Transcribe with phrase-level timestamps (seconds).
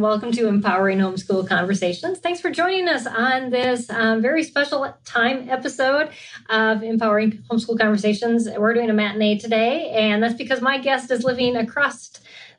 [0.00, 2.18] welcome to Empowering Homeschool Conversations.
[2.20, 6.10] Thanks for joining us on this um, very special time episode
[6.48, 8.48] of Empowering Homeschool Conversations.
[8.48, 12.12] We're doing a matinee today, and that's because my guest is living across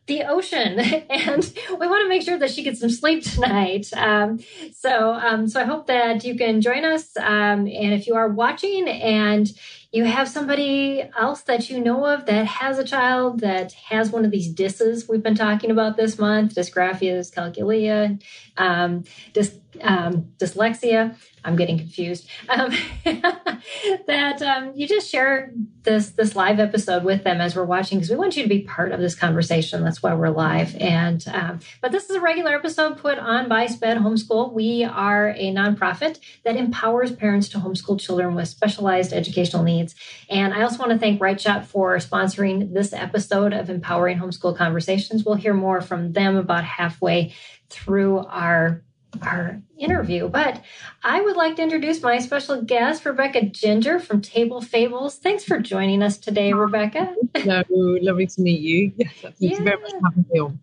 [0.05, 3.87] the ocean, and we want to make sure that she gets some sleep tonight.
[3.95, 4.39] Um,
[4.73, 7.17] so, um, so I hope that you can join us.
[7.17, 9.51] Um, and if you are watching and
[9.91, 14.23] you have somebody else that you know of that has a child that has one
[14.23, 18.21] of these DISs we've been talking about this month dysgraphia, dyscalculia,
[18.57, 21.15] um, dys, um, dyslexia.
[21.43, 22.29] I'm getting confused.
[22.49, 22.71] Um,
[23.03, 25.51] that um, you just share
[25.83, 28.61] this this live episode with them as we're watching because we want you to be
[28.61, 29.83] part of this conversation.
[29.83, 30.75] That's why we're live.
[30.75, 34.53] And um, but this is a regular episode put on by SPED Homeschool.
[34.53, 39.80] We are a nonprofit that empowers parents to homeschool children with specialized educational needs.
[40.29, 45.23] And I also want to thank WriteShop for sponsoring this episode of Empowering Homeschool Conversations.
[45.23, 47.33] We'll hear more from them about halfway
[47.69, 48.83] through our
[49.21, 50.29] our interview.
[50.29, 50.63] But
[51.03, 55.17] I would like to introduce my special guest, Rebecca Ginger from Table Fables.
[55.17, 57.13] Thanks for joining us today, Rebecca.
[57.35, 57.63] Hello,
[58.01, 58.93] lovely to meet you.
[59.21, 59.61] Yes, yeah.
[59.61, 60.59] very much for having me on.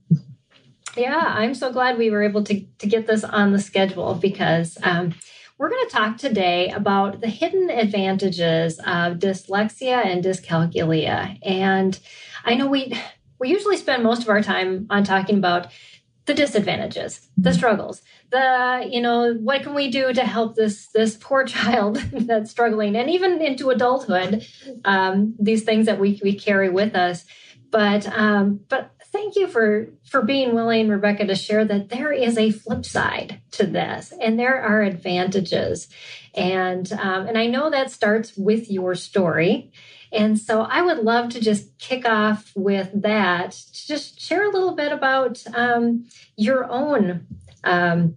[0.97, 4.79] Yeah, I'm so glad we were able to, to get this on the schedule because
[4.83, 5.15] um,
[5.59, 11.39] we're going to talk today about the hidden advantages of dyslexia and dyscalculia.
[11.43, 11.99] And
[12.45, 12.95] I know we
[13.41, 15.69] we usually spend most of our time on talking about
[16.27, 17.59] the disadvantages, the mm-hmm.
[17.59, 22.51] struggles, the you know what can we do to help this this poor child that's
[22.51, 24.47] struggling, and even into adulthood,
[24.85, 27.25] um, these things that we we carry with us.
[27.71, 32.39] But um, but thank you for for being willing, Rebecca, to share that there is
[32.39, 35.89] a flip side to this, and there are advantages,
[36.35, 39.73] and um, and I know that starts with your story.
[40.13, 43.53] And so I would love to just kick off with that.
[43.53, 46.07] to Just share a little bit about um,
[46.37, 47.27] your own,
[47.65, 48.17] um,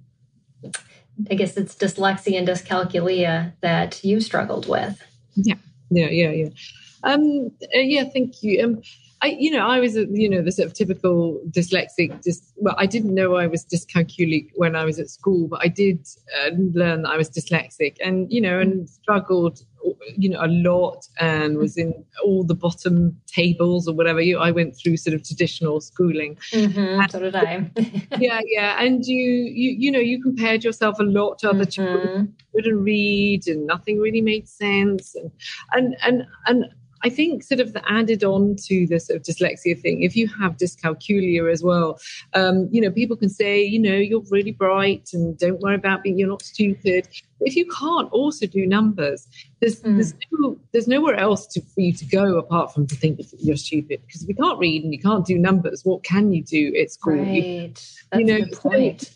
[1.29, 5.01] I guess it's dyslexia and dyscalculia that you struggled with.
[5.35, 5.55] Yeah,
[5.89, 6.49] yeah, yeah, yeah.
[7.03, 8.81] Um, uh, yeah, thank you.
[9.23, 12.23] I, you know, I was, you know, the sort of typical dyslexic.
[12.23, 15.67] Just well, I didn't know I was dyscalculic when I was at school, but I
[15.67, 16.07] did
[16.41, 19.63] uh, learn that I was dyslexic, and you know, and struggled,
[20.17, 21.93] you know, a lot, and was in
[22.25, 24.21] all the bottom tables or whatever.
[24.21, 26.37] You, I went through sort of traditional schooling.
[26.51, 27.69] Mm-hmm, so did I.
[28.17, 31.69] yeah, yeah, and you, you, you know, you compared yourself a lot to other mm-hmm.
[31.69, 32.35] children.
[32.55, 35.31] Couldn't read, and nothing really made sense, and
[35.71, 36.65] and and and
[37.03, 40.27] I think sort of the added on to the sort of dyslexia thing, if you
[40.39, 41.99] have dyscalculia as well,
[42.33, 46.03] um, you know, people can say, you know, you're really bright and don't worry about
[46.03, 47.07] being, you're not stupid.
[47.41, 49.27] If you can't also do numbers,
[49.59, 49.95] there's mm.
[49.95, 53.55] there's, no, there's nowhere else to, for you to go apart from to think you're
[53.55, 54.01] stupid.
[54.05, 56.93] Because if you can't read and you can't do numbers, what can you do It's
[56.93, 57.15] school?
[57.15, 57.73] Right.
[58.11, 59.11] That's you know, point.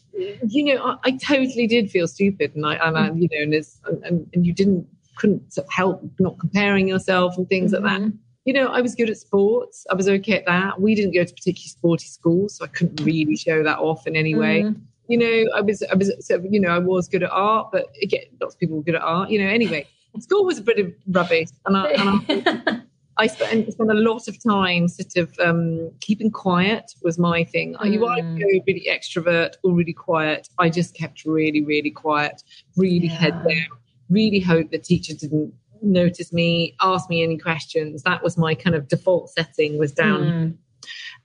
[0.48, 4.04] You know, I, I, totally did feel stupid, and I, and, I, you know, and,
[4.06, 7.84] and, and you didn't couldn't sort of help not comparing yourself and things mm-hmm.
[7.84, 8.02] like that.
[8.02, 8.18] Mm-hmm.
[8.46, 9.88] You know, I was good at sports.
[9.90, 10.80] I was okay at that.
[10.80, 14.16] We didn't go to particularly sporty schools, so I couldn't really show that off in
[14.16, 14.62] any way.
[14.62, 14.82] Mm-hmm.
[15.08, 17.70] You know, I was, I was, sort of, you know, I was good at art,
[17.72, 19.32] but again, lots of people were good at art.
[19.32, 19.88] You know, anyway,
[20.20, 22.82] school was a bit of rubbish, and I, and I
[23.18, 27.76] I spent, spent, a lot of time sort of um, keeping quiet was my thing.
[27.76, 27.94] Mm.
[27.94, 30.50] You either go really extrovert or really quiet.
[30.60, 32.44] I just kept really, really quiet,
[32.76, 33.14] really yeah.
[33.14, 33.68] head down
[34.10, 38.04] really hope the teacher didn't notice me, ask me any questions.
[38.04, 40.24] That was my kind of default setting was down.
[40.24, 40.58] Mm.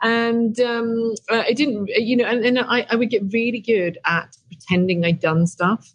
[0.02, 3.98] And um, uh, I didn't, you know, and, and I, I, would get really good
[4.06, 5.94] at pretending I'd done stuff.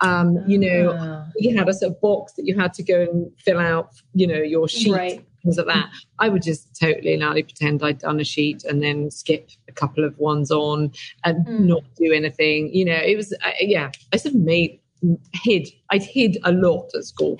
[0.00, 1.26] Um, you know, ah.
[1.36, 4.26] you had a sort of box that you had to go and fill out, you
[4.26, 5.24] know, your sheet, right.
[5.42, 5.90] things like that.
[6.18, 9.72] I would just totally and utterly pretend I'd done a sheet and then skip a
[9.72, 10.92] couple of ones on
[11.24, 11.60] and mm.
[11.60, 12.74] not do anything.
[12.74, 14.80] You know, it was, uh, yeah, I sort of made
[15.32, 15.68] hid.
[15.90, 17.38] I'd hid a lot at school.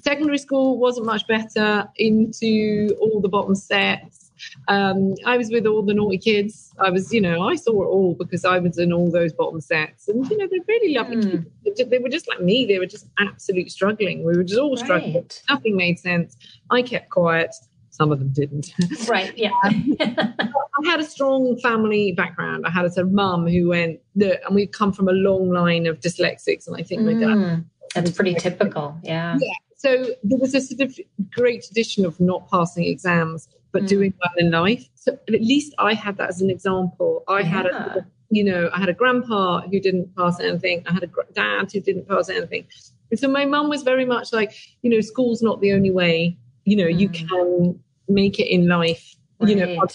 [0.00, 1.88] Secondary school wasn't much better.
[1.96, 4.22] Into all the bottom sets.
[4.68, 6.74] Um, I was with all the naughty kids.
[6.78, 9.60] I was, you know, I saw it all because I was in all those bottom
[9.60, 11.16] sets, and you know, they're really lovely.
[11.16, 11.90] Mm.
[11.90, 12.66] They were just like me.
[12.66, 14.24] They were just absolutely struggling.
[14.24, 15.24] We were just all struggling.
[15.48, 16.36] Nothing made sense.
[16.70, 17.54] I kept quiet.
[18.02, 18.74] Some of them didn't.
[19.08, 19.32] Right.
[19.38, 19.52] Yeah.
[19.62, 22.66] I had a strong family background.
[22.66, 25.86] I had a sort of mum who went, and we come from a long line
[25.86, 27.36] of dyslexics, and I think my dad.
[27.36, 27.64] Mm,
[27.94, 28.98] that's pretty typical.
[29.04, 29.38] Yeah.
[29.40, 29.52] Yeah.
[29.76, 30.98] So there was a sort of
[31.30, 33.88] great tradition of not passing exams, but mm.
[33.88, 34.88] doing well in life.
[34.96, 37.22] So at least I had that as an example.
[37.28, 37.44] I yeah.
[37.46, 40.82] had a, you know, I had a grandpa who didn't pass anything.
[40.88, 42.66] I had a dad who didn't pass anything.
[43.12, 46.36] And so my mum was very much like, you know, school's not the only way.
[46.64, 46.98] You know, mm.
[46.98, 47.78] you can
[48.08, 49.14] make it in life.
[49.38, 49.50] Right.
[49.50, 49.86] You know,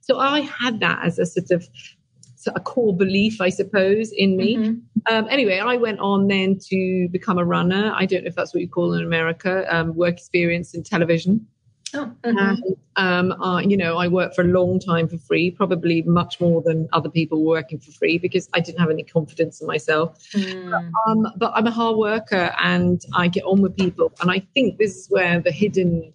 [0.00, 1.68] so I had that as a sort of
[2.54, 4.56] a core belief, I suppose, in me.
[4.56, 5.14] Mm-hmm.
[5.14, 7.92] Um, anyway, I went on then to become a runner.
[7.94, 11.46] I don't know if that's what you call in America, um, work experience in television.
[11.94, 12.38] Oh, mm-hmm.
[12.38, 12.62] and,
[12.96, 16.60] um, uh, you know, I worked for a long time for free, probably much more
[16.62, 20.18] than other people working for free because I didn't have any confidence in myself.
[20.34, 20.70] Mm.
[20.70, 24.12] But, um, but I'm a hard worker and I get on with people.
[24.20, 26.12] And I think this is where the hidden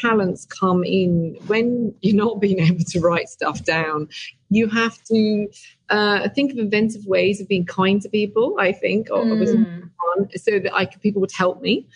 [0.00, 4.08] talents come in when you're not being able to write stuff down.
[4.50, 5.48] You have to
[5.90, 8.56] uh, think of inventive ways of being kind to people.
[8.58, 9.90] I think, or, mm.
[10.36, 11.86] so that I could, people would help me.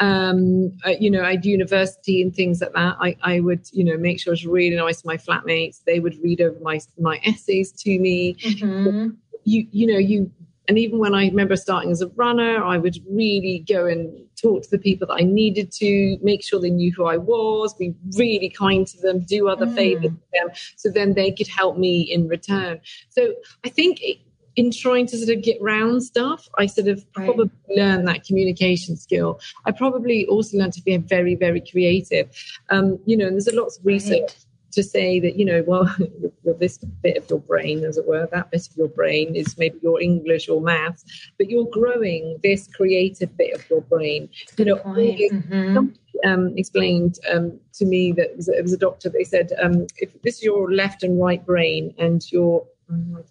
[0.00, 3.98] Um, uh, you know, at university and things like that, I, I would, you know,
[3.98, 5.84] make sure I was really nice to my flatmates.
[5.84, 8.34] They would read over my my essays to me.
[8.36, 9.10] Mm-hmm.
[9.44, 10.30] You, you know, you
[10.70, 14.62] and even when I remember starting as a runner, I would really go and talk
[14.62, 17.94] to the people that I needed to, make sure they knew who I was, be
[18.16, 19.74] really kind to them, do other mm.
[19.74, 22.80] favors for them, so then they could help me in return.
[23.10, 23.34] So
[23.64, 24.18] I think it,
[24.56, 27.24] in trying to sort of get round stuff, I sort of right.
[27.24, 29.40] probably learned that communication skill.
[29.64, 32.28] I probably also learned to be very, very creative.
[32.68, 34.20] Um, you know, and there's a lot of research.
[34.20, 34.36] Right
[34.72, 35.88] to say that you know well
[36.58, 39.78] this bit of your brain as it were that bit of your brain is maybe
[39.82, 41.04] your english or maths
[41.38, 45.86] but you're growing this creative bit of your brain you know mm-hmm.
[46.24, 49.86] um, explained um, to me that it was, it was, a doctor they said um,
[49.98, 52.66] if this is your left and right brain and your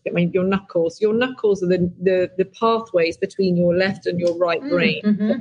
[0.07, 4.17] I mean, your knuckles your knuckles are the, the, the pathways between your left and
[4.17, 5.31] your right mm, brain mm-hmm.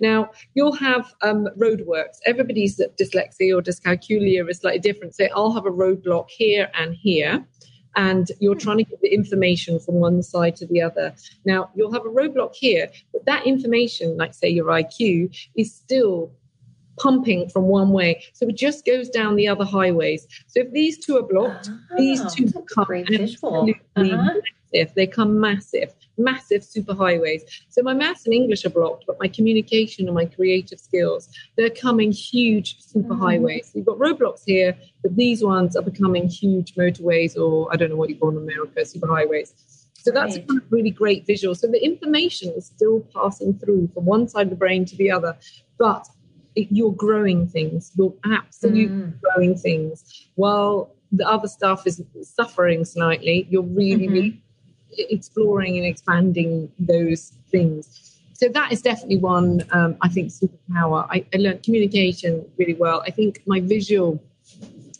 [0.00, 2.18] Now, you'll have um, roadworks.
[2.24, 5.14] Everybody's dyslexia or dyscalculia is slightly different.
[5.14, 7.44] So I'll have a roadblock here and here.
[7.96, 8.60] And you're hmm.
[8.60, 11.14] trying to get the information from one side to the other.
[11.44, 16.32] Now, you'll have a roadblock here, but that information, like say your IQ, is still
[16.98, 18.22] pumping from one way.
[18.32, 20.26] So it just goes down the other highways.
[20.46, 24.40] So if these two are blocked, oh, these two become absolutely uh-huh.
[24.72, 24.94] Massive.
[24.94, 27.42] They come massive massive superhighways.
[27.68, 31.70] So my maths and English are blocked, but my communication and my creative skills, they're
[31.70, 33.68] coming huge superhighways.
[33.68, 33.78] Mm-hmm.
[33.78, 37.96] You've got roadblocks here, but these ones are becoming huge motorways, or I don't know
[37.96, 39.52] what you call them in America, superhighways.
[39.94, 40.44] So that's right.
[40.44, 41.54] a kind of really great visual.
[41.54, 45.10] So the information is still passing through from one side of the brain to the
[45.10, 45.36] other,
[45.78, 46.06] but
[46.54, 47.90] it, you're growing things.
[47.96, 49.20] You're absolutely mm.
[49.20, 50.28] growing things.
[50.36, 54.12] While the other stuff is suffering slightly, you're really, mm-hmm.
[54.12, 54.42] really
[54.98, 58.18] exploring and expanding those things.
[58.34, 61.06] So that is definitely one, um, I think, superpower.
[61.10, 63.02] I, I, learned communication really well.
[63.06, 64.22] I think my visual,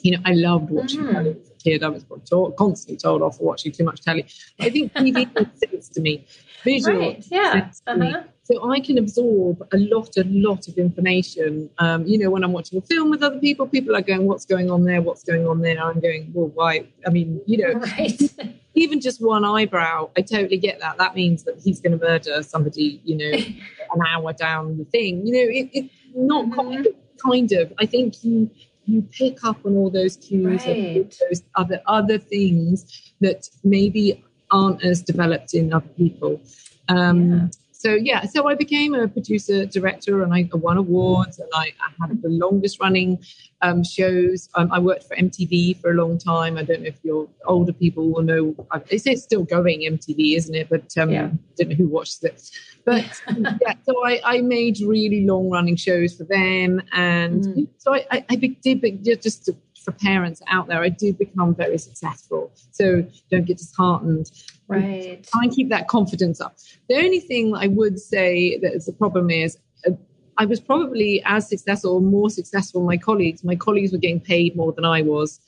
[0.01, 1.13] you know, I loved watching mm.
[1.13, 1.83] telly as a kid.
[1.83, 4.25] I was told, constantly told off for watching too much telly.
[4.59, 6.27] I think TV makes sense to me.
[6.65, 7.25] Visual right.
[7.31, 7.71] yeah.
[7.87, 8.23] Uh-huh.
[8.47, 11.69] So I can absorb a lot, a lot of information.
[11.79, 14.45] Um, you know, when I'm watching a film with other people, people are going, "What's
[14.45, 15.03] going on there?
[15.03, 18.23] What's going on there?" I'm going, "Well, why?" I mean, you know, right.
[18.75, 20.97] even just one eyebrow, I totally get that.
[20.97, 23.37] That means that he's going to murder somebody, you know,
[23.95, 25.27] an hour down the thing.
[25.27, 26.55] You know, it, it not mm-hmm.
[26.55, 27.73] kind, of, kind of.
[27.81, 28.49] I think you
[28.85, 30.69] you pick up on all those cues right.
[30.69, 36.41] and those other other things that maybe aren't as developed in other people.
[36.89, 41.49] Um, yeah so yeah, so I became a producer director, and I won awards, and
[41.53, 43.23] I, I had the longest running
[43.61, 44.49] um, shows.
[44.55, 46.57] Um, I worked for MTV for a long time.
[46.57, 48.55] I don't know if your older people will know.
[48.89, 50.71] It's, it's still going MTV, isn't it?
[50.71, 51.27] But um, yeah.
[51.27, 52.51] I don't know who watches it.
[52.87, 53.05] But
[53.61, 57.69] yeah, so I, I, made really long running shows for them, and mm.
[57.77, 59.51] so I, I, I did just
[59.87, 62.51] for parents out there, I do become very successful.
[62.73, 64.33] So don't get disheartened.
[64.67, 65.23] Right.
[65.23, 66.57] Try and keep that confidence up.
[66.89, 69.93] The only thing I would say that is the problem is uh,
[70.39, 73.45] I was probably as successful or more successful than my colleagues.
[73.45, 75.41] My colleagues were getting paid more than I was.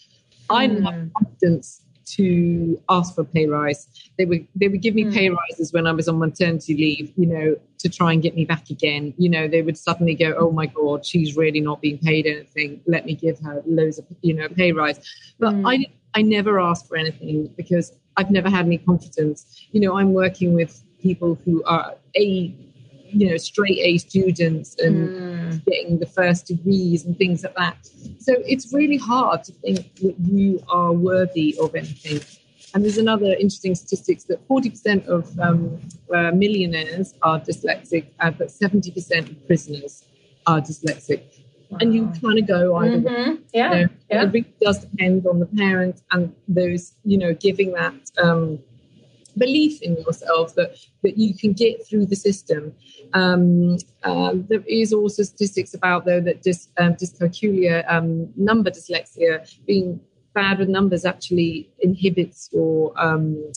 [0.48, 1.08] I didn't have hmm.
[1.18, 1.82] confidence
[2.16, 3.88] to ask for a pay rise.
[4.16, 5.12] They would they would give me mm.
[5.12, 8.44] pay rises when I was on maternity leave, you know, to try and get me
[8.44, 9.14] back again.
[9.18, 12.80] You know, they would suddenly go, "Oh my God, she's really not being paid anything.
[12.86, 15.00] Let me give her loads of you know pay rise."
[15.38, 15.62] But mm.
[15.66, 19.66] I I never asked for anything because I've never had any confidence.
[19.72, 22.54] You know, I'm working with people who are a
[23.10, 25.64] you know straight A students and mm.
[25.64, 27.78] getting the first degrees and things like that.
[28.18, 32.20] So it's really hard to think that you are worthy of anything.
[32.74, 35.80] And there's another interesting statistics that 40% of um,
[36.14, 40.04] uh, millionaires are dyslexic, uh, but 70% of prisoners
[40.46, 41.22] are dyslexic.
[41.70, 41.78] Wow.
[41.80, 43.30] And you kind of go either mm-hmm.
[43.30, 43.38] way.
[43.54, 43.74] Yeah.
[43.74, 43.88] You know?
[44.10, 44.22] yeah.
[44.22, 48.58] It really does depend on the parent and those, you know, giving that um,
[49.38, 52.74] belief in yourself that that you can get through the system.
[53.14, 59.54] Um, uh, there is also statistics about though that dys, um, dyscalculia, um, number dyslexia,
[59.66, 60.00] being
[60.34, 63.52] bad with numbers actually inhibits your um,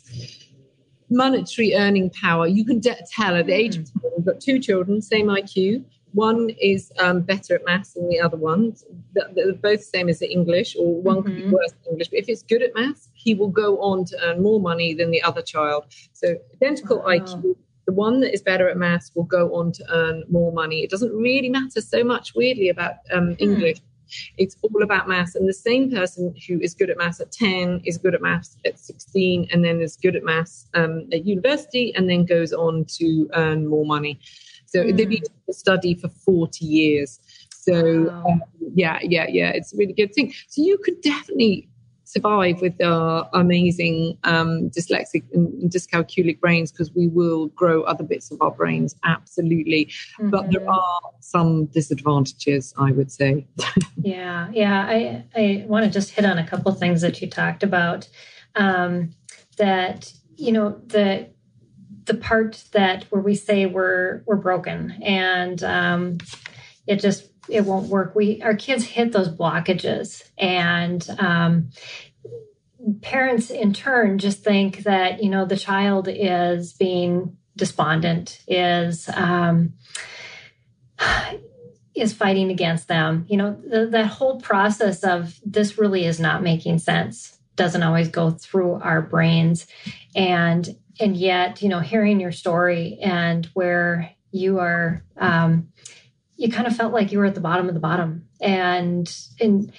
[1.11, 2.47] monetary earning power.
[2.47, 5.83] You can de- tell at the age of 10, we've got two children, same IQ.
[6.13, 8.75] One is um, better at maths than the other one.
[9.13, 11.25] They're both same as the English, or one mm-hmm.
[11.25, 11.51] could be mm-hmm.
[11.51, 12.09] worse than English.
[12.09, 15.11] But if it's good at maths, he will go on to earn more money than
[15.11, 15.85] the other child.
[16.13, 17.17] So identical wow.
[17.17, 17.55] IQ.
[17.87, 20.81] The one that is better at maths will go on to earn more money.
[20.81, 23.35] It doesn't really matter so much, weirdly, about um, hmm.
[23.39, 23.79] English.
[24.37, 25.35] It's all about maths.
[25.35, 28.57] And the same person who is good at maths at 10 is good at maths
[28.65, 32.85] at 16 and then is good at maths um, at university and then goes on
[32.99, 34.19] to earn more money.
[34.65, 34.95] So mm.
[34.95, 37.19] they've been to study for 40 years.
[37.49, 38.25] So wow.
[38.27, 40.33] um, yeah, yeah, yeah, it's a really good thing.
[40.47, 41.69] So you could definitely
[42.11, 48.31] survive with our amazing um, dyslexic and dyscalculic brains because we will grow other bits
[48.31, 49.85] of our brains, absolutely.
[49.85, 50.29] Mm-hmm.
[50.29, 50.69] But there mm-hmm.
[50.69, 53.47] are some disadvantages, I would say.
[54.01, 54.85] yeah, yeah.
[54.87, 58.09] I, I want to just hit on a couple things that you talked about.
[58.55, 59.11] Um,
[59.57, 61.29] that, you know, the
[62.05, 66.17] the part that where we say we're we're broken and um,
[66.87, 68.15] it just it won't work.
[68.15, 71.70] We our kids hit those blockages and um,
[73.01, 79.74] parents in turn just think that you know the child is being despondent is um,
[81.96, 83.25] is fighting against them.
[83.27, 88.08] You know the, that whole process of this really is not making sense doesn't always
[88.08, 89.67] go through our brains.
[90.15, 90.67] And
[91.00, 95.67] and yet you know hearing your story and where you are um,
[96.41, 99.71] you kind of felt like you were at the bottom of the bottom and and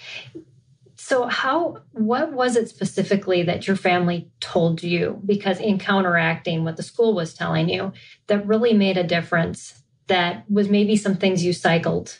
[0.94, 6.76] so how what was it specifically that your family told you because in counteracting what
[6.76, 7.92] the school was telling you
[8.28, 12.18] that really made a difference that was maybe some things you cycled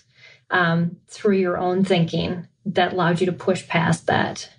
[0.51, 4.51] um, through your own thinking that allowed you to push past that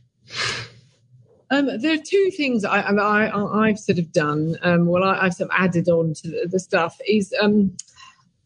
[1.52, 4.58] um, there are two things I, I, have sort of done.
[4.64, 6.98] Um, well, I, have sort of added on to the, the stuff.
[7.08, 7.76] Is um,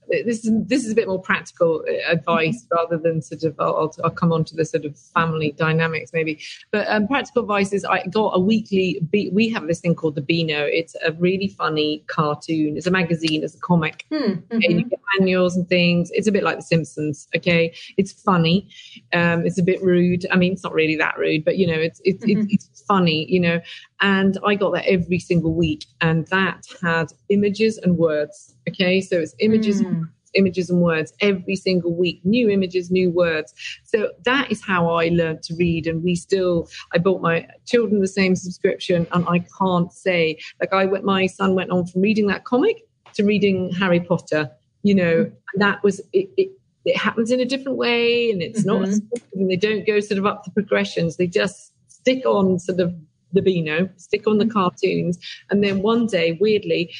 [0.10, 2.76] this is this is a bit more practical uh, advice mm-hmm.
[2.76, 6.40] rather than sort of I'll, I'll, come on to the sort of family dynamics maybe.
[6.72, 10.22] But um, practical advice is I got a weekly we have this thing called the
[10.22, 10.64] Beano.
[10.66, 12.78] It's a really funny cartoon.
[12.78, 14.06] It's a magazine it's a comic.
[14.12, 14.58] Mm-hmm.
[14.58, 16.12] okay, you get manuals and things.
[16.12, 17.74] It's a bit like The Simpsons okay?
[17.98, 18.70] It's funny.
[19.14, 20.26] Um, it's a bit rude.
[20.32, 22.48] I mean it's not really that rude but you know it's it's, mm-hmm.
[22.50, 23.60] it's, it's funny you know
[24.02, 29.20] and I got that every single week and that had images and words Okay, so
[29.20, 29.82] it's images.
[29.82, 30.10] Mm.
[30.34, 33.54] Images and words every single week, new images, new words.
[33.86, 35.88] So that is how I learned to read.
[35.88, 40.74] And we still, I bought my children the same subscription, and I can't say, like,
[40.74, 44.52] I went, my son went on from reading that comic to reading Harry Potter,
[44.84, 45.32] you know, mm.
[45.54, 46.52] and that was, it, it
[46.86, 48.84] it happens in a different way and it's mm-hmm.
[48.84, 49.02] not
[49.34, 52.96] and they don't go sort of up the progressions they just stick on sort of
[53.34, 54.54] the Beano, stick on the mm-hmm.
[54.54, 55.18] cartoons,
[55.50, 56.94] and then one day, weirdly,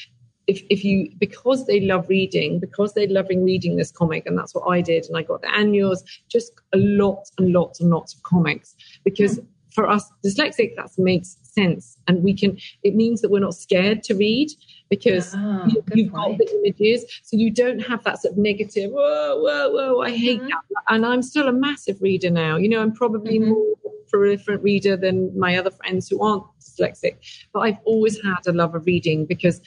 [0.48, 4.54] if, if you because they love reading because they're loving reading this comic and that's
[4.54, 8.14] what i did and i got the annuals just a lot and lots and lots
[8.14, 9.46] of comics because mm.
[9.70, 14.02] for us dyslexic that makes sense and we can it means that we're not scared
[14.02, 14.48] to read
[14.88, 18.90] because oh, you, have got the images so you don't have that sort of negative
[18.90, 20.48] whoa whoa whoa i hate mm-hmm.
[20.48, 23.50] that and i'm still a massive reader now you know i'm probably mm-hmm.
[23.50, 23.74] more
[24.12, 27.16] proliferant reader than my other friends who aren't dyslexic
[27.52, 29.60] but i've always had a love of reading because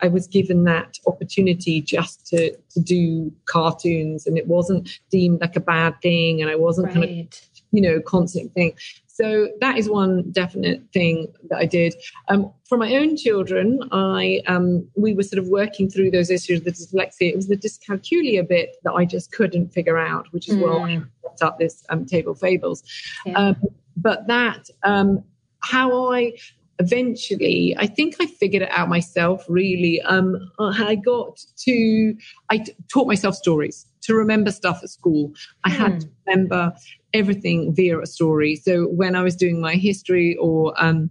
[0.00, 5.56] I, was given that opportunity just to to do cartoons, and it wasn't deemed like
[5.56, 6.94] a bad thing, and I wasn't right.
[6.94, 7.40] kind of
[7.72, 8.74] you know constant thing.
[9.14, 11.94] So that is one definite thing that I did.
[12.28, 16.60] Um, for my own children, I um, we were sort of working through those issues
[16.60, 17.28] of the dyslexia.
[17.30, 20.62] It was the dyscalculia bit that I just couldn't figure out, which is mm.
[20.62, 22.82] why I set up this um, table fables.
[23.26, 23.38] Yeah.
[23.38, 23.56] Um,
[23.98, 25.22] but that um,
[25.60, 26.32] how I
[26.78, 32.16] eventually i think i figured it out myself really um, i got to
[32.48, 35.32] i t- taught myself stories to remember stuff at school
[35.64, 35.76] i mm.
[35.76, 36.12] had to hmm.
[36.26, 36.72] remember
[37.14, 41.10] everything via a story so when i was doing my history or um,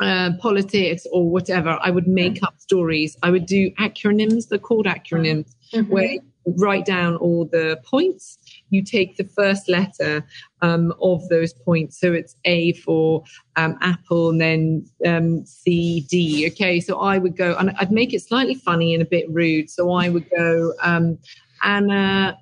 [0.00, 2.44] uh, politics or whatever i would make mm.
[2.44, 5.90] up stories i would do acronyms they're called acronyms mm-hmm.
[5.90, 6.20] where you
[6.58, 8.38] write down all the points
[8.74, 10.26] you take the first letter
[10.60, 11.98] um, of those points.
[11.98, 13.22] So it's A for
[13.56, 16.46] um, Apple and then um, C, D.
[16.48, 19.70] Okay, so I would go, and I'd make it slightly funny and a bit rude.
[19.70, 21.18] So I would go, um,
[21.64, 22.38] Anna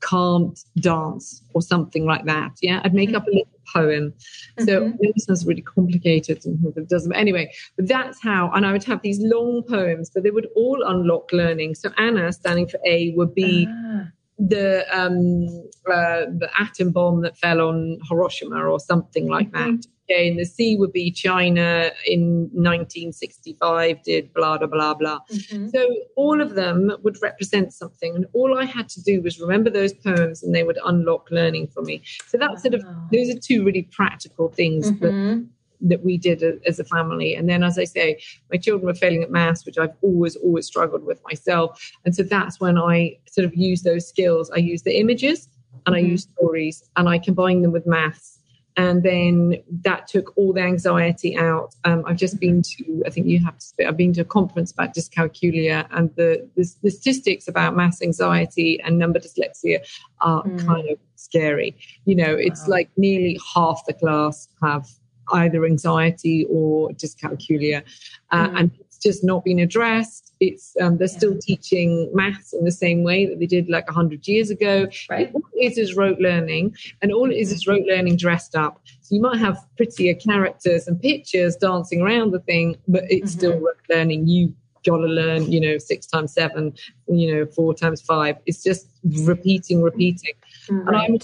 [0.00, 2.52] can't dance or something like that.
[2.62, 4.14] Yeah, I'd make up a little poem.
[4.58, 4.96] So mm-hmm.
[5.14, 7.12] this sounds really complicated and it doesn't.
[7.14, 8.50] Anyway, but that's how.
[8.52, 11.74] And I would have these long poems, but they would all unlock learning.
[11.74, 13.66] So Anna, standing for A, would be.
[13.68, 14.06] Ah
[14.40, 15.46] the um,
[15.86, 19.76] uh, the atom bomb that fell on Hiroshima or something like mm-hmm.
[19.76, 19.86] that.
[20.10, 25.20] And the C would be China in 1965 did blah blah blah blah.
[25.30, 25.68] Mm-hmm.
[25.68, 29.70] So all of them would represent something, and all I had to do was remember
[29.70, 32.02] those poems, and they would unlock learning for me.
[32.26, 32.70] So that's wow.
[32.70, 35.04] sort of those are two really practical things mm-hmm.
[35.04, 35.46] that
[35.82, 37.34] that we did as a family.
[37.34, 40.66] And then, as I say, my children were failing at maths, which I've always, always
[40.66, 41.92] struggled with myself.
[42.04, 44.50] And so that's when I sort of use those skills.
[44.50, 45.48] I use the images
[45.86, 46.10] and I mm-hmm.
[46.10, 48.39] use stories and I combine them with maths.
[48.76, 51.74] And then that took all the anxiety out.
[51.84, 54.24] Um, I've just been to, I think you have to speak, I've been to a
[54.24, 59.84] conference about dyscalculia and the, the, the statistics about maths anxiety and number dyslexia
[60.20, 60.66] are mm.
[60.66, 61.76] kind of scary.
[62.04, 62.76] You know, it's wow.
[62.76, 64.88] like nearly half the class have
[65.32, 67.82] either anxiety or dyscalculia,
[68.30, 68.58] uh, mm.
[68.58, 68.70] and
[69.02, 70.32] just not been addressed.
[70.40, 71.16] It's um, they're yeah.
[71.18, 74.88] still teaching maths in the same way that they did like hundred years ago.
[75.08, 75.30] Right.
[75.34, 78.80] All it is is rote learning, and all it is is rote learning dressed up.
[79.02, 83.38] So you might have prettier characters and pictures dancing around the thing, but it's mm-hmm.
[83.38, 84.28] still rote learning.
[84.28, 84.54] You
[84.86, 86.72] got to learn, you know, six times seven,
[87.08, 88.36] you know, four times five.
[88.46, 88.88] It's just
[89.26, 90.32] repeating, repeating.
[90.70, 90.86] Right.
[90.86, 91.18] And I'm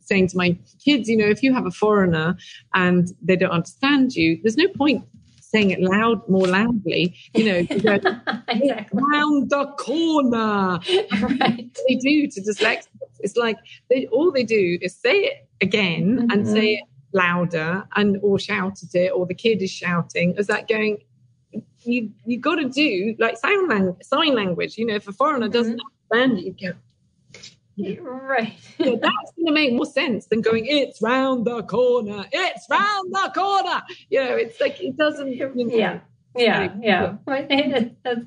[0.00, 2.36] saying to my kids, you know, if you have a foreigner
[2.74, 5.04] and they don't understand you, there's no point
[5.50, 7.14] saying it loud, more loudly.
[7.34, 7.94] You know, go,
[8.48, 9.02] exactly.
[9.02, 10.78] round the corner.
[11.22, 11.78] right.
[11.88, 12.88] They do to dyslexics.
[13.20, 13.56] It's like
[13.88, 16.30] they, all they do is say it again mm-hmm.
[16.30, 20.34] and say it louder and or shout at it, or the kid is shouting.
[20.36, 20.98] Is that going?
[21.82, 24.78] You you got to do like sign language, sign language.
[24.78, 26.22] You know, if a foreigner doesn't mm-hmm.
[26.22, 26.78] understand you, you go
[28.00, 28.54] Right.
[28.78, 33.12] yeah, that's going to make more sense than going, it's round the corner, it's round
[33.12, 33.82] the corner.
[34.08, 35.32] You know, it's like, it doesn't.
[35.32, 36.00] You know, yeah.
[36.36, 37.16] Yeah, yeah.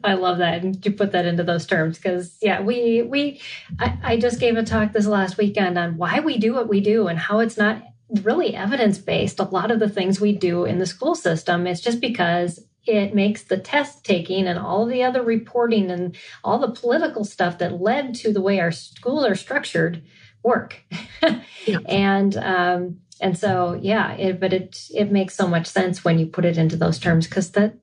[0.04, 0.64] I love that.
[0.64, 3.40] And you put that into those terms because, yeah, we, we,
[3.80, 6.82] I, I just gave a talk this last weekend on why we do what we
[6.82, 7.82] do and how it's not
[8.22, 9.40] really evidence based.
[9.40, 13.16] A lot of the things we do in the school system, it's just because it
[13.16, 17.82] makes the test taking and all the other reporting and all the political stuff that
[17.82, 20.04] led to the way our schools are structured
[20.44, 20.84] work.
[21.22, 21.80] yeah.
[21.86, 26.26] And um, and so yeah, it, but it it makes so much sense when you
[26.26, 27.76] put it into those terms because that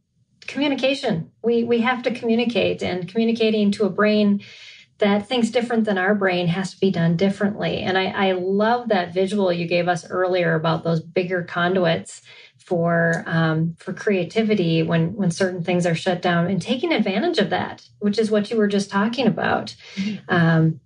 [0.46, 4.42] communication we we have to communicate and communicating to a brain
[4.98, 7.78] that thinks different than our brain has to be done differently.
[7.78, 12.20] And I, I love that visual you gave us earlier about those bigger conduits
[12.60, 17.50] for um, for creativity when when certain things are shut down and taking advantage of
[17.50, 19.74] that, which is what you were just talking about.
[19.96, 20.34] Mm-hmm.
[20.34, 20.80] Um,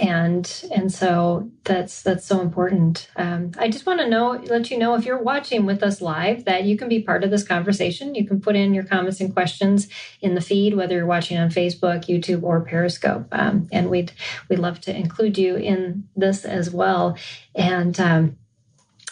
[0.00, 3.10] and and so that's that's so important.
[3.16, 6.46] Um, I just want to know, let you know if you're watching with us live
[6.46, 8.14] that you can be part of this conversation.
[8.14, 9.88] You can put in your comments and questions
[10.22, 14.12] in the feed, whether you're watching on Facebook, YouTube, or Periscope, um, and we'd
[14.48, 17.18] we'd love to include you in this as well.
[17.54, 18.36] And um,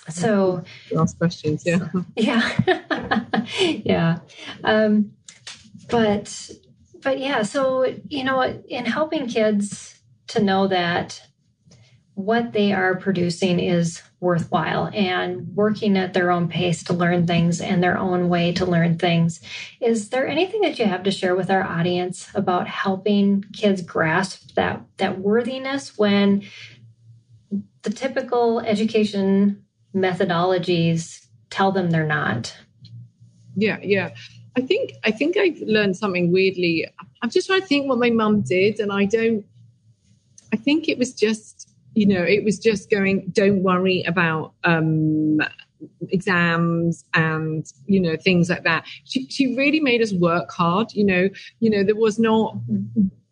[0.09, 1.89] so last questions, yeah.
[2.17, 3.45] Yeah.
[3.61, 4.19] yeah.
[4.65, 5.13] Um,
[5.89, 6.51] but
[7.03, 11.23] but yeah, so you know, in helping kids to know that
[12.15, 17.61] what they are producing is worthwhile and working at their own pace to learn things
[17.61, 19.41] and their own way to learn things.
[19.81, 24.55] Is there anything that you have to share with our audience about helping kids grasp
[24.55, 26.43] that that worthiness when
[27.83, 32.55] the typical education methodologies tell them they're not.
[33.57, 34.11] Yeah, yeah.
[34.57, 36.87] I think I think I've learned something weirdly.
[37.23, 39.45] I'm just trying to think what my mum did, and I don't.
[40.53, 43.31] I think it was just, you know, it was just going.
[43.33, 45.39] Don't worry about um,
[46.09, 48.85] exams and you know things like that.
[49.05, 50.93] She she really made us work hard.
[50.93, 51.29] You know,
[51.61, 52.57] you know there was not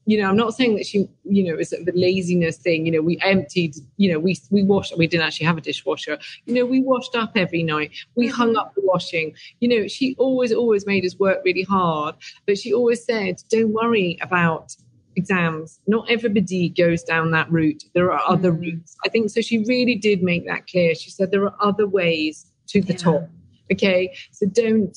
[0.07, 2.87] you know, I'm not saying that she, you know, it's a laziness thing.
[2.87, 4.97] You know, we emptied, you know, we we washed.
[4.97, 6.19] We didn't actually have a dishwasher.
[6.47, 7.91] You know, we washed up every night.
[8.15, 8.37] We mm-hmm.
[8.37, 9.35] hung up the washing.
[9.59, 12.15] You know, she always, always made us work really hard.
[12.47, 14.77] But she always said, "Don't worry about
[15.17, 15.81] exams.
[15.89, 17.83] Not everybody goes down that route.
[17.95, 18.63] There are other mm-hmm.
[18.63, 19.41] routes." I think so.
[19.41, 20.95] She really did make that clear.
[20.95, 22.99] She said there are other ways to the yeah.
[22.99, 23.29] top.
[23.73, 24.97] Okay, so don't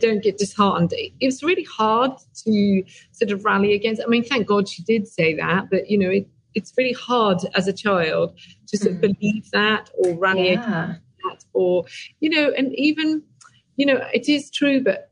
[0.00, 0.92] don't get disheartened.
[0.96, 2.12] It was really hard
[2.44, 4.02] to sort of rally against.
[4.02, 7.38] I mean, thank God she did say that, but you know, it, it's really hard
[7.54, 9.18] as a child to sort of mm.
[9.18, 10.52] believe that or rally yeah.
[10.52, 11.84] against that, or
[12.20, 13.22] you know, and even
[13.76, 15.10] you know, it is true, but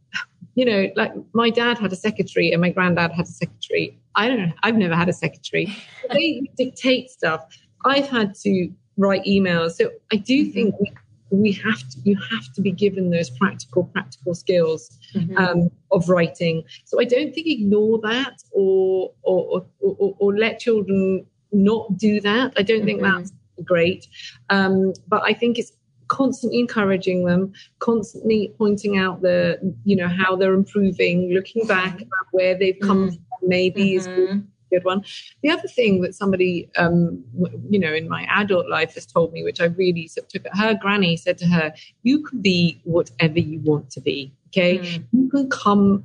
[0.54, 3.98] you know, like my dad had a secretary and my granddad had a secretary.
[4.14, 4.52] I don't know.
[4.62, 5.74] I've never had a secretary.
[6.12, 7.44] they dictate stuff.
[7.84, 9.72] I've had to write emails.
[9.72, 10.52] So I do mm-hmm.
[10.52, 10.92] think we
[11.32, 15.36] we have to you have to be given those practical practical skills mm-hmm.
[15.38, 20.58] um, of writing so i don't think ignore that or or, or or, or let
[20.58, 22.52] children not do that.
[22.56, 22.86] I don't mm-hmm.
[22.86, 23.32] think that's
[23.64, 24.08] great.
[24.50, 25.72] Um, but I think it's
[26.08, 32.08] constantly encouraging them, constantly pointing out the, you know, how they're improving, looking back at
[32.32, 33.16] where they've come mm-hmm.
[33.16, 34.38] from, maybe mm-hmm.
[34.38, 34.42] is
[34.72, 35.04] good one.
[35.42, 37.22] The other thing that somebody, um,
[37.68, 40.46] you know, in my adult life has told me, which I really sort of took
[40.46, 44.32] it, her granny said to her, you can be whatever you want to be.
[44.48, 44.78] Okay.
[44.78, 45.04] Mm.
[45.12, 46.04] You can come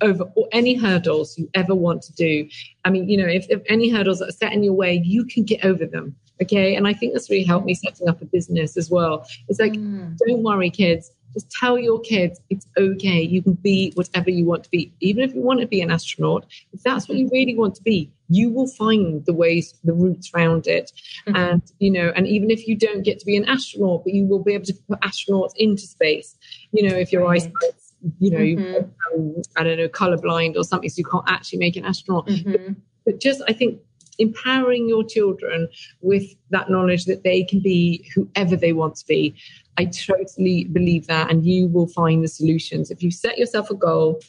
[0.00, 2.48] over any hurdles you ever want to do.
[2.84, 5.44] I mean, you know, if, if any hurdles are set in your way, you can
[5.44, 6.16] get over them.
[6.42, 6.74] Okay.
[6.74, 9.26] And I think that's really helped me setting up a business as well.
[9.48, 10.16] It's like, mm.
[10.26, 11.12] don't worry, kids.
[11.34, 13.20] Just tell your kids it's okay.
[13.20, 14.92] You can be whatever you want to be.
[15.00, 17.82] Even if you want to be an astronaut, if that's what you really want to
[17.82, 20.92] be, you will find the ways, the routes around it.
[21.26, 21.36] Mm-hmm.
[21.36, 24.24] And, you know, and even if you don't get to be an astronaut, but you
[24.24, 26.36] will be able to put astronauts into space,
[26.72, 27.42] you know, if your right.
[27.42, 29.20] eyesight's, you know, mm-hmm.
[29.20, 32.26] um, I don't know, colorblind or something, so you can't actually make an astronaut.
[32.26, 32.52] Mm-hmm.
[32.52, 32.60] But,
[33.04, 33.80] but just, I think
[34.20, 35.68] empowering your children
[36.00, 39.34] with that knowledge that they can be whoever they want to be.
[39.76, 42.90] I totally believe that, and you will find the solutions.
[42.90, 44.20] If you set yourself a goal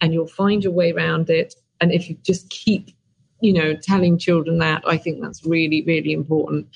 [0.00, 2.90] and you'll find your way around it, and if you just keep,
[3.40, 6.66] you know, telling children that, I think that's really, really important.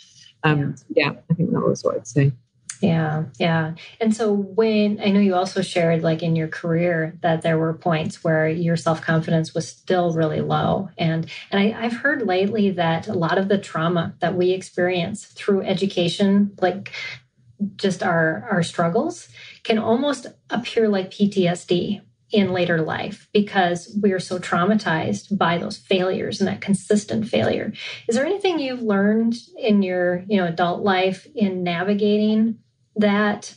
[0.44, 1.10] Um, yeah.
[1.10, 2.32] yeah, I think that was what I'd say.
[2.80, 3.74] Yeah, yeah.
[4.00, 7.74] And so when I know you also shared like in your career that there were
[7.74, 10.88] points where your self-confidence was still really low.
[10.96, 15.26] And and I, I've heard lately that a lot of the trauma that we experience
[15.26, 16.92] through education, like
[17.76, 19.28] just our our struggles,
[19.62, 22.00] can almost appear like PTSD
[22.32, 27.72] in later life because we're so traumatized by those failures and that consistent failure.
[28.08, 32.58] Is there anything you've learned in your, you know, adult life in navigating
[32.96, 33.54] that?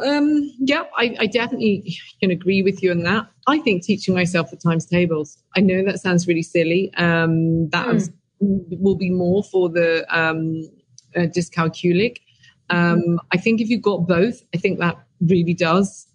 [0.00, 3.26] Um, yeah, I, I, definitely can agree with you on that.
[3.48, 5.42] I think teaching myself the times tables.
[5.56, 6.92] I know that sounds really silly.
[6.96, 8.12] Um, that mm.
[8.40, 10.70] will be more for the um,
[11.16, 12.18] uh, dyscalculic.
[12.70, 16.06] Um, I think if you've got both, I think that really does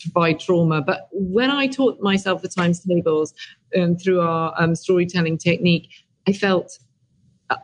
[0.00, 0.82] provide trauma.
[0.82, 3.34] But when I taught myself the times tables
[3.76, 5.88] um, through our um, storytelling technique,
[6.28, 6.78] I felt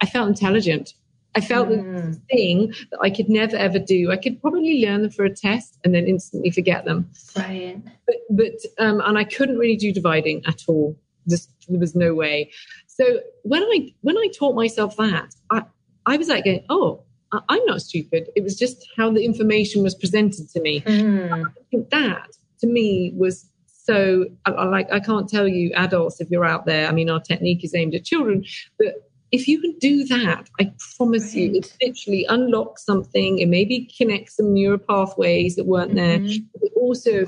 [0.00, 0.94] I felt intelligent.
[1.34, 2.20] I felt mm.
[2.28, 4.10] thing that I could never ever do.
[4.10, 7.10] I could probably learn them for a test and then instantly forget them.
[7.36, 7.80] Right.
[8.06, 10.96] But, but um, and I couldn't really do dividing at all.
[11.28, 12.50] Just there was no way.
[12.86, 15.62] So when I when I taught myself that, I
[16.06, 17.02] I was like, going, oh,
[17.48, 18.28] I'm not stupid.
[18.36, 20.80] It was just how the information was presented to me.
[20.82, 21.46] Mm.
[21.46, 26.44] I think that to me was so like I can't tell you adults if you're
[26.44, 26.88] out there.
[26.88, 28.44] I mean, our technique is aimed at children,
[28.78, 31.34] but if you can do that, I promise right.
[31.34, 33.38] you, it literally unlocks something.
[33.38, 36.26] It maybe connects some neural pathways that weren't mm-hmm.
[36.26, 36.36] there.
[36.62, 37.26] It also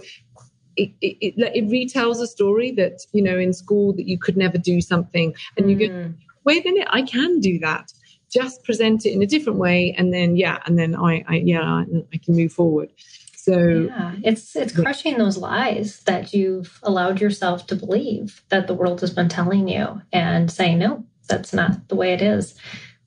[0.76, 4.36] it, it, it, it, retells a story that you know in school that you could
[4.36, 5.70] never do something, and mm.
[5.70, 6.14] you go, mm.
[6.44, 7.92] wait a minute, I can do that.
[8.30, 11.62] Just present it in a different way, and then yeah, and then I, I yeah,
[11.62, 12.90] I, I can move forward.
[13.36, 18.74] So yeah, it's it's crushing those lies that you've allowed yourself to believe that the
[18.74, 22.54] world has been telling you, and saying no, that's not the way it is.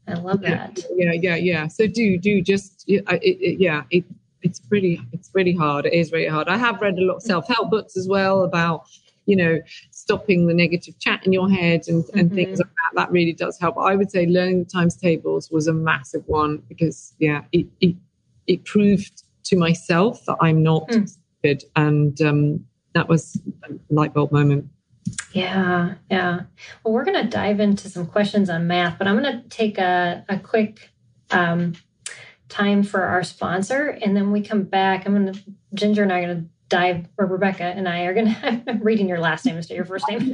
[0.07, 0.79] I love yeah, that.
[0.95, 1.67] Yeah, yeah, yeah.
[1.67, 3.83] So do do just it, it, yeah.
[3.89, 4.05] It,
[4.41, 5.85] it's pretty it's really hard.
[5.85, 6.47] It is really hard.
[6.47, 8.87] I have read a lot of self help books as well about
[9.25, 9.59] you know
[9.91, 12.35] stopping the negative chat in your head and, and mm-hmm.
[12.35, 12.91] things like that.
[12.95, 13.77] That really does help.
[13.77, 17.95] I would say learning the times tables was a massive one because yeah, it it,
[18.47, 21.09] it proved to myself that I'm not mm.
[21.43, 24.69] good, and um, that was a light bulb moment.
[25.31, 26.41] Yeah, yeah.
[26.83, 29.77] Well, we're going to dive into some questions on math, but I'm going to take
[29.77, 30.89] a, a quick
[31.31, 31.73] um,
[32.49, 35.05] time for our sponsor, and then we come back.
[35.05, 35.43] I'm going to,
[35.73, 38.79] Ginger and I are going to dive, or Rebecca and I are going to, I'm
[38.79, 40.33] reading your last name instead of your first name.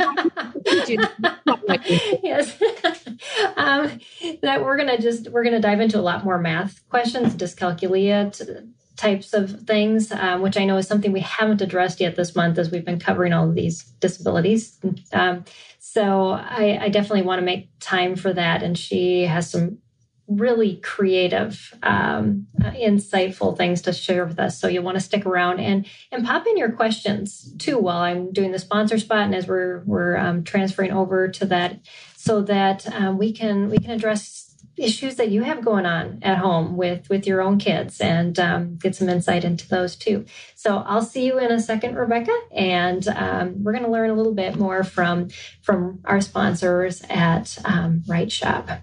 [2.23, 2.57] yes.
[3.57, 3.99] um,
[4.41, 7.35] that we're going to just, we're going to dive into a lot more math questions,
[7.35, 12.15] dyscalculia, to, types of things, um, which I know is something we haven't addressed yet
[12.15, 14.79] this month as we've been covering all of these disabilities.
[15.11, 15.45] Um,
[15.79, 18.63] so I, I, definitely want to make time for that.
[18.63, 19.79] And she has some
[20.27, 24.59] really creative, um, uh, insightful things to share with us.
[24.59, 28.31] So you'll want to stick around and and pop in your questions too while I'm
[28.31, 31.79] doing the sponsor spot and as we're we're um, transferring over to that,
[32.15, 34.42] so that um, we can we can address
[34.75, 38.75] issues that you have going on at home with with your own kids and um,
[38.77, 40.25] get some insight into those too.
[40.55, 44.15] So i'll see you in a second rebecca and um, we're going to learn a
[44.15, 45.29] little bit more from
[45.61, 48.81] from our sponsors at um, WriteShop.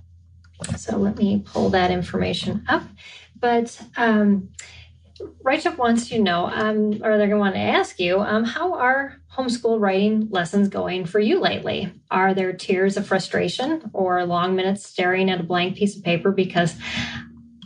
[0.77, 2.83] So let me pull that information up.
[3.39, 4.51] But um,
[5.59, 8.75] Shop wants to know, um, or they're going to want to ask you, um, how
[8.75, 11.93] are homeschool writing lessons going for you lately?
[12.11, 16.31] Are there tears of frustration or long minutes staring at a blank piece of paper
[16.31, 16.75] because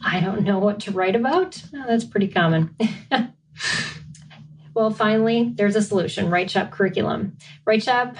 [0.04, 1.62] I don't know what to write about?
[1.72, 2.76] That's pretty common.
[4.74, 7.36] well, finally, there's a solution WriteShop curriculum.
[7.66, 8.16] WriteShop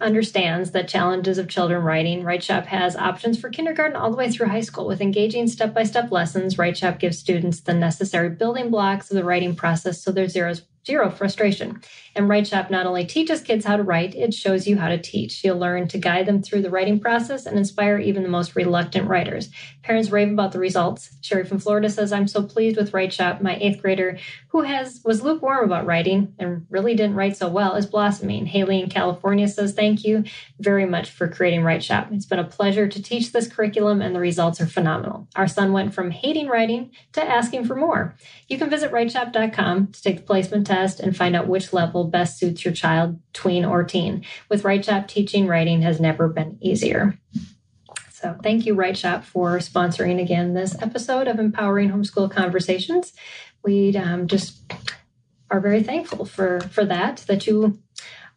[0.00, 2.22] understands the challenges of children writing.
[2.22, 4.86] WriteShop has options for kindergarten all the way through high school.
[4.86, 9.24] With engaging step by step lessons, WriteShop gives students the necessary building blocks of the
[9.24, 10.54] writing process so there's zero
[10.88, 11.82] zero frustration.
[12.16, 15.44] And WriteShop not only teaches kids how to write, it shows you how to teach.
[15.44, 19.06] You'll learn to guide them through the writing process and inspire even the most reluctant
[19.06, 19.50] writers.
[19.82, 21.10] Parents rave about the results.
[21.20, 23.42] Sherry from Florida says, I'm so pleased with WriteShop.
[23.42, 27.74] My eighth grader, who has was lukewarm about writing and really didn't write so well,
[27.74, 28.46] is blossoming.
[28.46, 30.24] Haley in California says, Thank you
[30.58, 32.12] very much for creating WriteShop.
[32.12, 35.28] It's been a pleasure to teach this curriculum, and the results are phenomenal.
[35.36, 38.16] Our son went from hating writing to asking for more.
[38.48, 42.38] You can visit WriteShop.com to take the placement test and find out which level best
[42.38, 44.24] suits your child, tween or teen.
[44.48, 47.18] With WriteShop, teaching writing has never been easier.
[48.20, 53.12] So thank you, WriteShop, for sponsoring again this episode of Empowering Homeschool Conversations.
[53.64, 54.60] We um, just
[55.50, 57.78] are very thankful for for that that you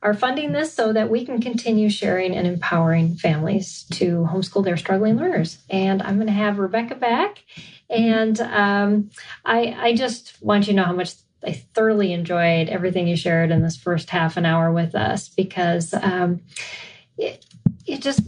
[0.04, 4.78] are funding this so that we can continue sharing and empowering families to homeschool their
[4.78, 5.60] struggling learners.
[5.70, 7.44] And I'm going to have Rebecca back.
[7.90, 9.12] And um,
[9.46, 11.14] I, I just want you to know how much
[11.46, 15.94] I thoroughly enjoyed everything you shared in this first half an hour with us because
[15.94, 16.42] um,
[17.18, 17.46] it,
[17.86, 18.22] it just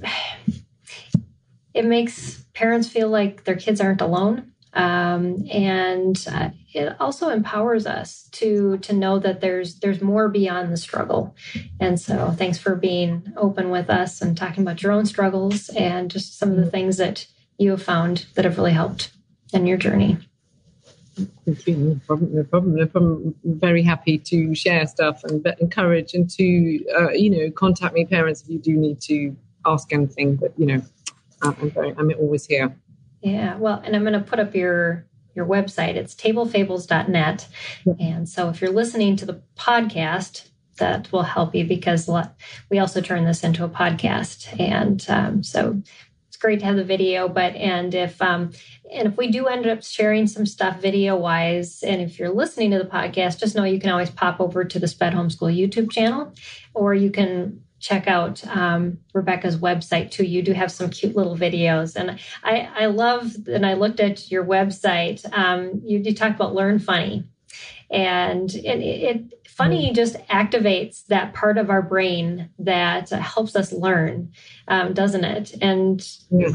[1.73, 7.85] it makes parents feel like their kids aren't alone um, and uh, it also empowers
[7.85, 11.35] us to to know that there's there's more beyond the struggle
[11.79, 16.09] and so thanks for being open with us and talking about your own struggles and
[16.11, 19.11] just some of the things that you have found that have really helped
[19.53, 20.17] in your journey
[21.45, 23.35] no problem, no problem, no problem.
[23.45, 28.05] I'm very happy to share stuff and encourage and to, uh, you know, contact me,
[28.05, 30.35] parents, if you do need to ask anything.
[30.35, 30.81] But you know,
[31.41, 32.75] I'm very, I'm always here.
[33.23, 35.95] Yeah, well, and I'm going to put up your your website.
[35.95, 37.47] It's tablefables.net,
[37.99, 42.09] and so if you're listening to the podcast, that will help you because
[42.69, 45.81] we also turn this into a podcast, and um, so
[46.27, 47.29] it's great to have the video.
[47.29, 48.51] But and if um,
[48.93, 52.71] and if we do end up sharing some stuff video wise, and if you're listening
[52.71, 55.91] to the podcast, just know you can always pop over to the Sped Homeschool YouTube
[55.91, 56.33] channel,
[56.73, 60.23] or you can check out um, Rebecca's website too.
[60.23, 63.35] You do have some cute little videos, and I, I love.
[63.47, 65.21] And I looked at your website.
[65.37, 67.29] Um, you, you talked about Learn Funny,
[67.91, 69.95] and it, it funny mm.
[69.95, 74.31] just activates that part of our brain that helps us learn,
[74.69, 75.53] um, doesn't it?
[75.61, 76.49] And yeah.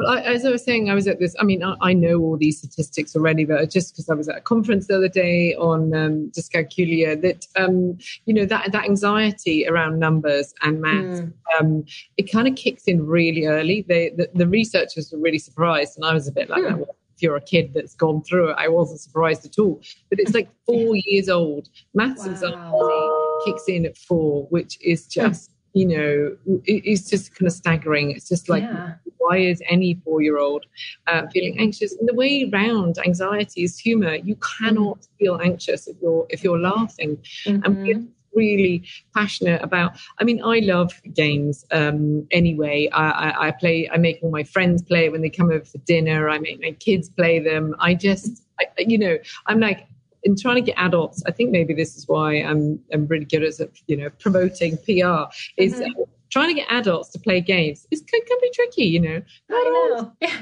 [0.00, 1.36] Well, I, as I was saying, I was at this.
[1.38, 4.38] I mean, I, I know all these statistics already, but just because I was at
[4.38, 9.68] a conference the other day on um, dyscalculia, that um, you know that that anxiety
[9.68, 11.32] around numbers and maths, mm.
[11.60, 11.84] um,
[12.16, 13.84] it kind of kicks in really early.
[13.86, 16.80] They, the, the researchers were really surprised, and I was a bit like, mm.
[16.80, 19.82] if you're a kid that's gone through it, I wasn't surprised at all.
[20.08, 21.68] But it's like four years old.
[21.92, 22.32] Maths wow.
[22.32, 25.20] anxiety kicks in at four, which is hmm.
[25.20, 28.10] just you know, it's just kind of staggering.
[28.10, 28.94] It's just like, yeah.
[29.18, 30.66] why is any four year old
[31.06, 31.96] uh, feeling anxious?
[31.96, 34.14] And the way around anxiety is humor.
[34.14, 35.08] You cannot mm.
[35.18, 37.18] feel anxious if you're if you're laughing.
[37.46, 37.62] Mm-hmm.
[37.64, 38.02] And we're
[38.34, 39.98] really passionate about.
[40.18, 42.88] I mean, I love games um, anyway.
[42.92, 43.88] I, I, I, play.
[43.92, 46.28] I make all my friends play when they come over for dinner.
[46.28, 47.74] I make my kids play them.
[47.80, 49.86] I just, I, you know, I'm like
[50.22, 53.42] in trying to get adults, I think maybe this is why I'm I'm really good
[53.42, 53.54] at
[53.86, 55.74] you know promoting PR is.
[55.74, 56.02] Mm-hmm.
[56.30, 59.20] trying to get adults to play games is can, can be tricky, you know.
[59.50, 60.12] I know.
[60.20, 60.36] Yeah.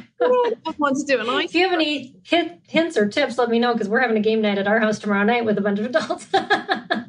[0.77, 1.45] want to do it.
[1.47, 4.21] if you have any hint, hints or tips, let me know because we're having a
[4.21, 6.27] game night at our house tomorrow night with a bunch of adults.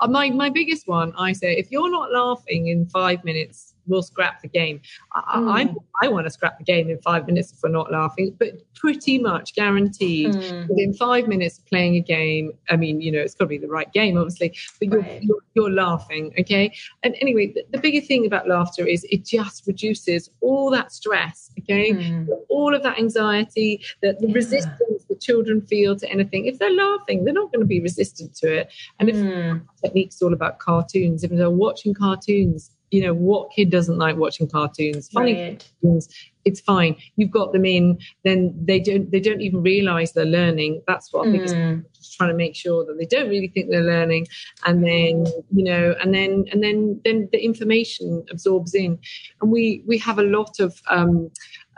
[0.00, 4.02] Uh, my my biggest one, I say, if you're not laughing in five minutes, we'll
[4.02, 4.80] scrap the game.
[5.14, 5.76] I, mm.
[6.00, 8.52] I, I want to scrap the game in five minutes if we're not laughing, but
[8.74, 10.68] pretty much guaranteed mm.
[10.68, 12.52] within five minutes of playing a game.
[12.70, 15.22] I mean, you know, it's got to be the right game, obviously, but you're, right.
[15.22, 16.74] you're, you're, laughing, okay?
[17.02, 21.50] And anyway, the, the, bigger thing about laughter is it just reduces all that stress,
[21.58, 21.92] okay?
[21.92, 22.28] Mm.
[22.48, 24.34] All of that anxiety, the, the yeah.
[24.34, 26.46] resistance the children feel to anything.
[26.46, 28.72] If they're laughing, they're not going to be resistant to it.
[28.98, 29.62] And if mm.
[29.82, 34.48] technique's all about cartoons, if they're watching cartoons, you know what kid doesn't like watching
[34.48, 35.68] cartoons funny right.
[35.82, 36.08] cartoons
[36.44, 40.82] it's fine you've got them in then they don't they don't even realize they're learning
[40.86, 41.80] that's what i think mm.
[41.80, 44.26] is just trying to make sure that they don't really think they're learning
[44.64, 48.98] and then you know and then and then then the information absorbs in
[49.40, 51.30] and we we have a lot of um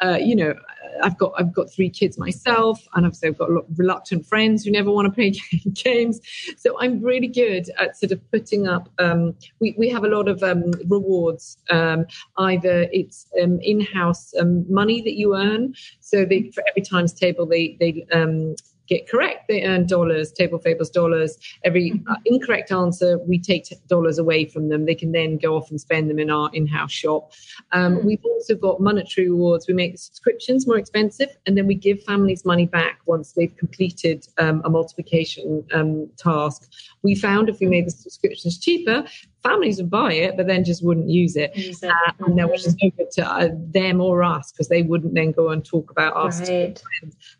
[0.02, 0.54] uh, you know
[1.02, 4.26] I've got I've got three kids myself, and obviously I've got a lot of reluctant
[4.26, 5.34] friends who never want to play
[5.72, 6.20] games.
[6.56, 8.88] So I'm really good at sort of putting up.
[8.98, 11.58] Um, we we have a lot of um, rewards.
[11.70, 12.06] Um,
[12.38, 17.46] either it's um, in-house um, money that you earn, so they, for every times table
[17.46, 18.54] they they um,
[18.86, 21.38] get correct, they earn dollars, Table Fables dollars.
[21.64, 22.10] Every mm-hmm.
[22.10, 24.86] uh, incorrect answer, we take dollars away from them.
[24.86, 27.32] They can then go off and spend them in our in house shop.
[27.72, 28.06] Um, mm-hmm.
[28.06, 29.66] We've also got monetary rewards.
[29.68, 33.56] We make the subscriptions more expensive, and then we give families money back once they've
[33.56, 36.70] completed um, a multiplication um, task.
[37.02, 39.04] We found if we made the subscriptions cheaper,
[39.46, 41.54] families would buy it, but then just wouldn't use it.
[41.56, 41.90] Use it.
[41.90, 42.38] Uh, mm-hmm.
[42.38, 45.50] And which is no good to uh, them or us because they wouldn't then go
[45.50, 46.48] and talk about us.
[46.48, 46.82] Right.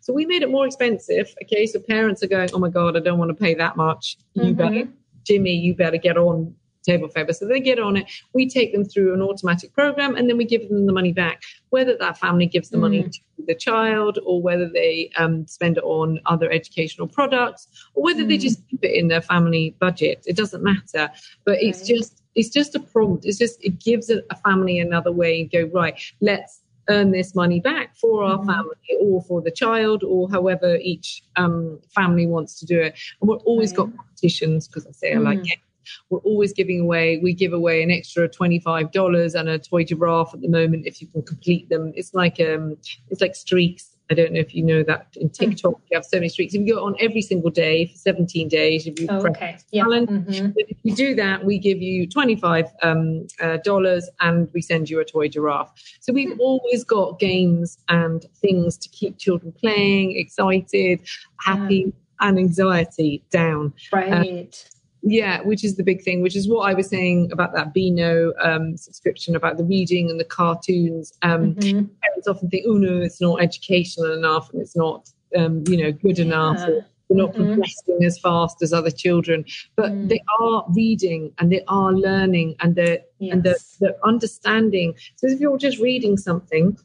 [0.01, 1.33] So we made it more expensive.
[1.43, 4.17] Okay, so parents are going, oh my God, I don't want to pay that much.
[4.33, 4.53] You mm-hmm.
[4.53, 4.87] better,
[5.23, 7.39] Jimmy, you better get on Table Fables.
[7.39, 8.05] So they get on it.
[8.33, 11.43] We take them through an automatic program and then we give them the money back.
[11.69, 12.81] Whether that family gives the mm.
[12.81, 18.03] money to the child or whether they um, spend it on other educational products or
[18.03, 18.29] whether mm.
[18.29, 21.09] they just keep it in their family budget, it doesn't matter.
[21.45, 21.63] But right.
[21.63, 23.25] it's just it's just a prompt.
[23.25, 25.99] It's just it gives a, a family another way and go right.
[26.21, 28.49] Let's earn this money back for our mm-hmm.
[28.49, 32.97] family or for the child or however each um, family wants to do it.
[33.21, 33.77] And we've always right.
[33.77, 35.17] got competitions because I say mm.
[35.17, 35.51] I like mm.
[36.09, 40.41] We're always giving away, we give away an extra $25 and a toy giraffe at
[40.41, 41.93] the moment if you can complete them.
[41.95, 42.77] It's like um
[43.09, 43.97] it's like streaks.
[44.09, 45.33] I don't know if you know that in hmm.
[45.33, 45.81] TikTok mm.
[45.91, 46.53] you have so many streaks.
[46.53, 49.57] If you go on every single day for 17 days, if you oh, okay.
[49.71, 49.83] yeah.
[49.83, 50.51] mm-hmm.
[50.55, 54.99] if you do that, we give you 25 um, uh, dollars and we send you
[54.99, 55.71] a toy giraffe.
[55.99, 56.39] So we've mm.
[56.39, 61.01] always got games and things to keep children playing, excited,
[61.41, 62.27] happy, yeah.
[62.27, 63.73] and anxiety down.
[63.91, 64.13] Right.
[64.13, 64.47] Um,
[65.09, 68.33] yeah, which is the big thing, which is what I was saying about that Beano
[68.41, 71.13] um, subscription, about the reading and the cartoons.
[71.21, 71.85] Um, mm-hmm.
[72.01, 75.91] Parents often think, oh no, it's not educational enough and it's not, um, you know,
[75.91, 76.59] good enough.
[76.59, 76.81] Yeah.
[77.09, 77.45] They're not mm-hmm.
[77.45, 79.45] progressing as fast as other children,
[79.77, 80.09] but mm.
[80.09, 83.33] they are reading and they are learning and they're yes.
[83.33, 84.93] and they're, they're, understanding.
[85.15, 86.77] So if you're just reading something,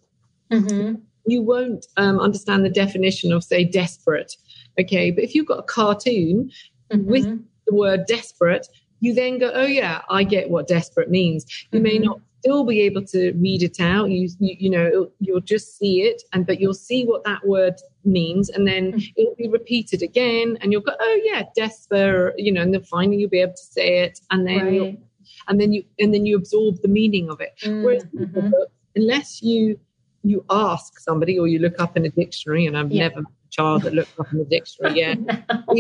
[0.53, 0.95] mm-hmm.
[1.27, 4.37] you won't um, understand the definition of, say, desperate.
[4.79, 6.53] Okay, but if you've got a cartoon
[6.93, 8.69] with mm-hmm the word desperate,
[9.01, 11.45] you then go, oh yeah, I get what desperate means.
[11.73, 11.83] You mm-hmm.
[11.83, 14.11] may not still be able to read it out.
[14.11, 17.75] You, you, you know, you'll just see it, and but you'll see what that word
[18.05, 19.21] means, and then mm-hmm.
[19.21, 23.17] it'll be repeated again, and you'll go, oh yeah, desperate, you know, and then finally
[23.17, 24.73] you'll be able to say it, and then right.
[24.73, 24.97] you'll,
[25.49, 27.55] and then you and then you absorb the meaning of it.
[27.63, 27.85] Mm-hmm.
[27.85, 28.05] Whereas
[28.95, 29.79] unless you
[30.23, 33.09] you ask somebody or you look up in a dictionary, and I've yeah.
[33.09, 35.19] never a child that looked up in the dictionary yet.
[35.69, 35.75] no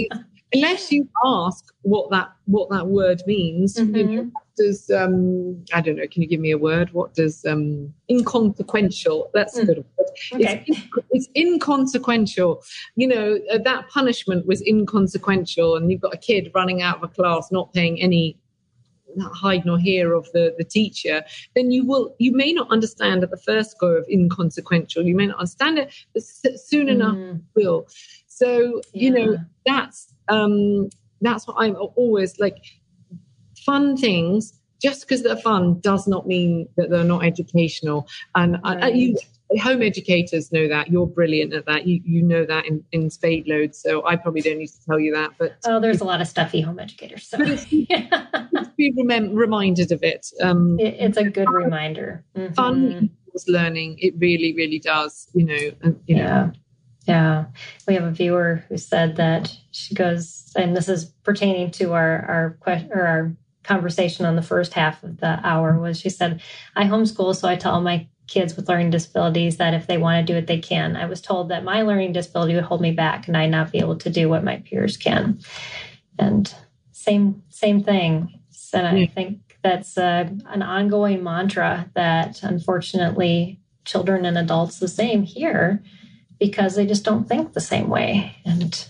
[0.52, 3.94] unless you ask what that what that word means mm-hmm.
[3.94, 7.44] you know, does um i don't know can you give me a word what does
[7.46, 9.62] um inconsequential that's mm.
[9.62, 10.64] a good word okay.
[10.66, 12.62] it's, it's, inconsequential
[12.96, 17.02] you know uh, that punishment was inconsequential and you've got a kid running out of
[17.02, 18.36] a class not paying any
[19.16, 21.22] not hide nor hear of the, the teacher,
[21.54, 25.02] then you will you may not understand at the first go of inconsequential.
[25.02, 26.90] You may not understand it, but soon mm.
[26.90, 27.86] enough you will.
[28.34, 29.02] So yeah.
[29.02, 30.88] you know that's um,
[31.20, 32.56] that's what I'm always like.
[33.64, 38.08] Fun things, just because they're fun, does not mean that they're not educational.
[38.34, 38.82] And right.
[38.82, 39.16] I, you,
[39.60, 40.90] home educators know that.
[40.90, 41.86] You're brilliant at that.
[41.86, 43.78] You you know that in, in spade loads.
[43.78, 45.30] So I probably don't need to tell you that.
[45.38, 47.28] But oh, there's a lot of stuffy home educators.
[47.28, 47.38] So
[47.70, 48.26] yeah.
[48.76, 50.26] be remem- reminded of it.
[50.40, 52.24] Um, it it's a good reminder.
[52.36, 52.54] Mm-hmm.
[52.54, 53.10] Fun
[53.46, 53.98] learning.
[54.00, 55.28] It really, really does.
[55.34, 55.70] You know.
[55.82, 56.26] And, you yeah.
[56.26, 56.52] know.
[57.04, 57.46] Yeah,
[57.88, 62.24] we have a viewer who said that she goes, and this is pertaining to our
[62.26, 65.78] our question or our conversation on the first half of the hour.
[65.78, 66.40] Was she said,
[66.76, 70.32] "I homeschool, so I tell my kids with learning disabilities that if they want to
[70.32, 70.96] do it, they can.
[70.96, 73.78] I was told that my learning disability would hold me back, and I not be
[73.78, 75.40] able to do what my peers can."
[76.18, 76.54] And
[76.92, 78.38] same same thing.
[78.74, 85.22] And I think that's uh, an ongoing mantra that unfortunately children and adults the same
[85.22, 85.82] here
[86.42, 88.36] because they just don't think the same way.
[88.44, 88.84] And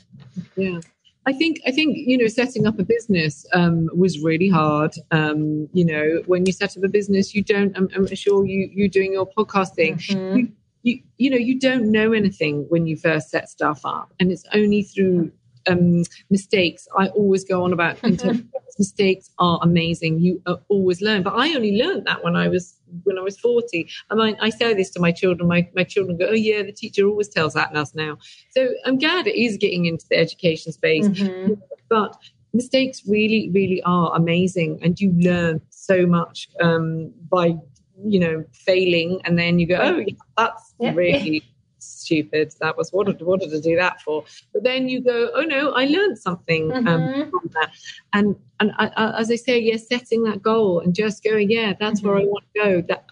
[0.56, 0.80] yeah.
[1.26, 4.94] I think I think you know setting up a business um, was really hard.
[5.10, 7.76] Um, you know, when you set up a business, you don't.
[7.76, 9.94] I'm, I'm sure you—you're doing your podcasting.
[9.98, 10.36] Mm-hmm.
[10.36, 14.32] You, you you know you don't know anything when you first set stuff up, and
[14.32, 15.30] it's only through
[15.68, 16.88] um, mistakes.
[16.96, 17.98] I always go on about
[18.78, 20.20] mistakes are amazing.
[20.20, 23.88] You always learn, but I only learned that when I was when I was 40.
[24.10, 25.48] I mean, I say this to my children.
[25.48, 28.18] My, my children go, oh, yeah, the teacher always tells that us now.
[28.50, 31.08] So I'm glad it is getting into the education space.
[31.08, 31.54] Mm-hmm.
[31.88, 32.16] But
[32.52, 34.78] mistakes really, really are amazing.
[34.82, 37.56] And you learn so much um, by,
[38.04, 39.20] you know, failing.
[39.24, 40.92] And then you go, oh, yeah, that's yeah.
[40.94, 41.42] really
[41.82, 42.54] stupid.
[42.60, 44.24] That was what did, what did I do that for?
[44.52, 47.30] But then you go, oh no, I learned something um, Mhm.
[47.30, 47.70] from that.
[48.12, 51.72] And and I, I, as I say, yes, setting that goal and just going, yeah,
[51.78, 52.80] that's where I want to go.
[52.82, 53.04] That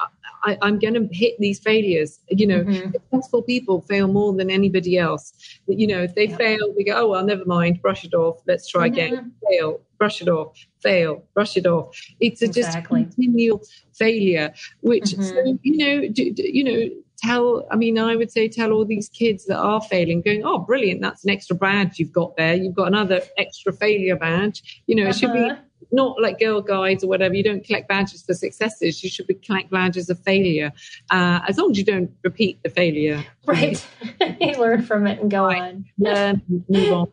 [0.44, 2.20] I, I'm going to hit these failures.
[2.28, 2.92] You know, Mhm.
[2.92, 5.32] successful people fail more than anybody else.
[5.66, 8.40] You know, if they fail, we go, oh well, never mind, brush it off.
[8.46, 9.16] Let's try again.
[9.16, 9.30] Mhm.
[9.50, 10.56] Fail, brush it off.
[10.82, 11.96] Fail, brush it off.
[12.18, 13.02] It's a Exactly.
[13.02, 13.60] just continual
[13.92, 14.52] failure.
[14.80, 15.58] Which so Mhm.
[15.62, 16.80] you know, do, do- you know.
[17.22, 20.58] Tell, I mean, I would say tell all these kids that are failing, going, oh,
[20.60, 22.54] brilliant, that's an extra badge you've got there.
[22.54, 24.82] You've got another extra failure badge.
[24.86, 25.56] You know, it should be Uh-huh.
[25.92, 27.34] not like girl guides or whatever.
[27.34, 29.04] You don't collect badges for successes.
[29.04, 30.72] You should be collect badges of failure.
[31.10, 33.22] Uh, as long as you don't repeat the failure.
[33.46, 33.86] Right.
[34.40, 35.60] you learn from it and go Right.
[35.60, 35.84] on.
[35.98, 36.40] Learn,
[36.70, 37.08] move on.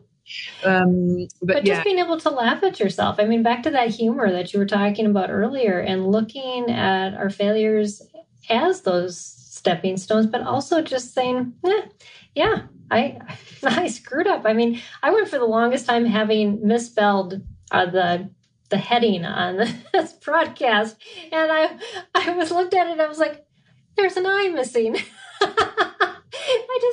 [0.64, 3.16] Um, but, But yeah, just being able to laugh at yourself.
[3.18, 7.14] I mean, back to that humor that you were talking about earlier and looking at
[7.14, 8.02] our failures
[8.48, 11.82] as those stepping stones, but also just saying, eh,
[12.34, 13.18] yeah, I
[13.64, 14.42] I screwed up.
[14.44, 18.30] I mean, I went for the longest time having misspelled uh, the
[18.70, 19.56] the heading on
[19.92, 20.96] this broadcast,
[21.32, 21.78] and I
[22.14, 23.44] I was looked at it and I was like,
[23.96, 24.96] there's an eye missing.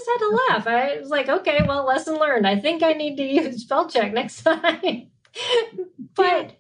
[0.06, 0.68] Just had to laugh.
[0.68, 2.46] I was like, okay, well, lesson learned.
[2.48, 5.10] I think I need to use spell check next time.
[6.16, 6.58] but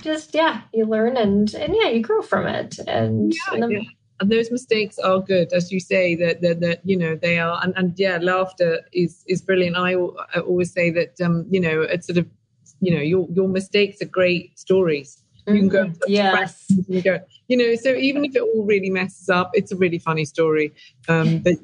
[0.00, 2.78] just yeah, you learn and and yeah, you grow from it.
[2.86, 3.78] And, Yeah, and yeah.
[4.20, 6.14] and those mistakes are good, as you say.
[6.16, 9.76] That that, that you know they are, and, and yeah, laughter is is brilliant.
[9.76, 9.92] I,
[10.34, 12.26] I always say that um, you know it's sort of
[12.80, 15.18] you know your your mistakes are great stories.
[15.46, 15.98] You can go Mhm.
[15.98, 16.66] touch yes.
[16.88, 17.18] you go,
[17.48, 17.74] you know.
[17.74, 20.72] So even if it all really messes up, it's a really funny story
[21.08, 21.58] um, that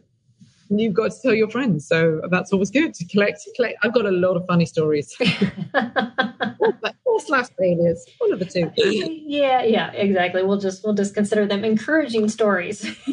[0.71, 1.87] you've got to tell your friends.
[1.87, 3.47] So that's always good to collect.
[3.57, 3.79] collect.
[3.83, 5.15] I've got a lot of funny stories,
[5.75, 6.73] or,
[7.05, 8.71] or slash failures, one of the two.
[8.77, 10.43] yeah, yeah, exactly.
[10.43, 12.87] We'll just we'll just consider them encouraging stories.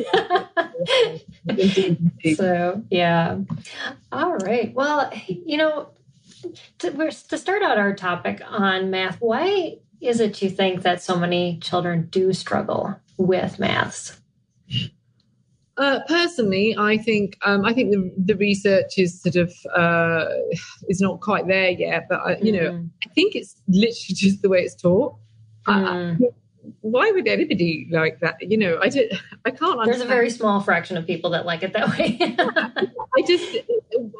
[2.36, 3.38] So yeah
[4.12, 5.89] all right well you know
[6.80, 11.01] to, we're, to start out our topic on math why is it you think that
[11.01, 14.20] so many children do struggle with maths
[15.78, 20.26] Uh, personally, I think um, I think the the research is sort of uh,
[20.88, 22.07] is not quite there yet.
[22.09, 25.15] But I, you know, Mm, I think it's literally just the way it's taught.
[25.67, 26.19] I- mm.
[26.82, 28.36] Why would anybody like that?
[28.41, 29.11] You know, I don't.
[29.45, 29.84] I can't.
[29.86, 32.18] there's a very small fraction of people that like it that way
[33.18, 33.57] I just.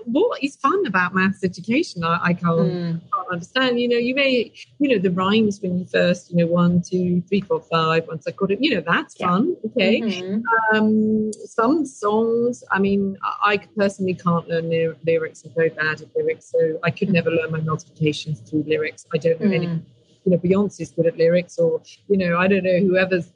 [0.06, 2.04] What is fun about maths education?
[2.04, 3.80] I, I can't, Mm, can't understand.
[3.82, 7.22] You know, you may, you know, the rhymes when you first, you know, one, two,
[7.28, 8.08] three, four, five.
[8.08, 9.28] Once I got it, you know, that's Yeah.
[9.28, 9.58] fun.
[9.66, 10.02] Okay.
[10.02, 10.42] mhm.
[10.74, 12.64] um, some songs.
[12.72, 15.44] I mean, I, I personally can't learn ly- lyrics.
[15.44, 19.06] I'm very bad at lyrics, so I could never learn my multiplications through lyrics.
[19.14, 19.82] I don't know any.
[20.26, 23.32] You know, Beyonce's good at lyrics, or you know, I don't know whoever's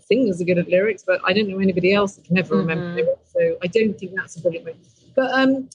[0.00, 2.84] singers are good at lyrics, but I don't know anybody else that can ever remember
[2.90, 2.96] Mhm.
[2.96, 3.32] lyrics.
[3.32, 4.74] So I don't think that's a brilliant way.
[5.16, 5.68] But um,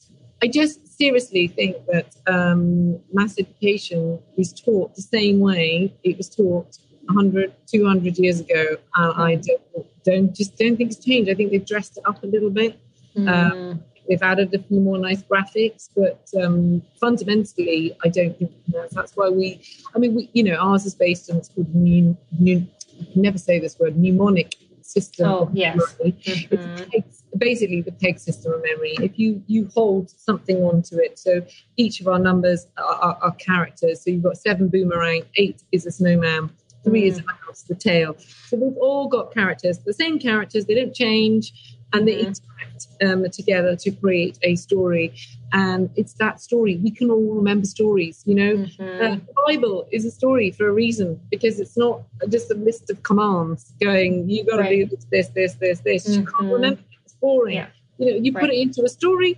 [0.44, 6.30] I just seriously think that um, maths education is taught the same way it was
[6.30, 8.78] taught 100, 200 years ago.
[8.96, 11.30] And I don't, don't just don't think it's changed.
[11.32, 12.78] I think they've dressed it up a little bit.
[13.18, 18.52] mm, They've added a few more nice graphics, but um, fundamentally, I don't think
[18.92, 19.62] that's why we.
[19.96, 22.66] I mean, we, you know, ours is based on it's called new, new.
[23.00, 23.96] I can never say this word.
[23.98, 25.30] Mnemonic system.
[25.30, 25.78] Oh, yes.
[26.00, 26.90] mhm.
[26.92, 28.96] It's basically the peg system of memory.
[29.00, 31.46] If you you hold something onto it, so
[31.78, 34.04] each of our numbers are, are, are characters.
[34.04, 36.50] So you've got seven boomerang, eight is a snowman,
[36.84, 38.16] three is a mouse, the tail.
[38.48, 40.66] So we've all got characters, the same characters.
[40.66, 41.54] They don't change,
[41.94, 45.14] and they interact um, together to create a story.
[45.54, 46.78] And it's that story.
[46.78, 48.54] We can all remember stories, you know.
[48.58, 49.02] Mhm.
[49.02, 52.90] Uh, the Bible is a story for a reason because it's not just a list
[52.92, 54.90] of commands going, you got to Right.
[54.90, 56.18] do this, this, this, this, this.
[56.18, 56.54] You can't Mhm.
[56.54, 56.82] remember.
[57.04, 57.56] It's boring.
[57.56, 57.68] Yeah.
[57.98, 59.38] You know, you put it into a story,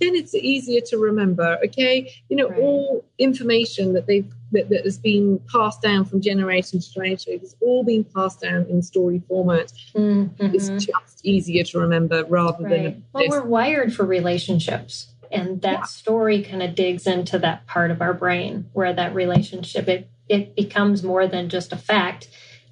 [0.00, 1.58] then it's easier to remember.
[1.64, 2.58] Okay, you know, Right.
[2.60, 7.56] all information that they've that, that has been passed down from generation to generation, has
[7.60, 9.72] all been passed down in story format.
[9.94, 10.30] Mhm.
[10.54, 12.82] It's just easier to remember rather Right.
[12.84, 13.30] than Well, this.
[13.30, 15.82] we're wired for relationships, and that Yeah.
[15.82, 20.56] story kind of digs into that part of our brain where that relationship it it
[20.56, 22.28] becomes more than just a fact.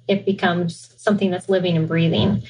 [0.09, 2.43] It becomes something that's living and breathing.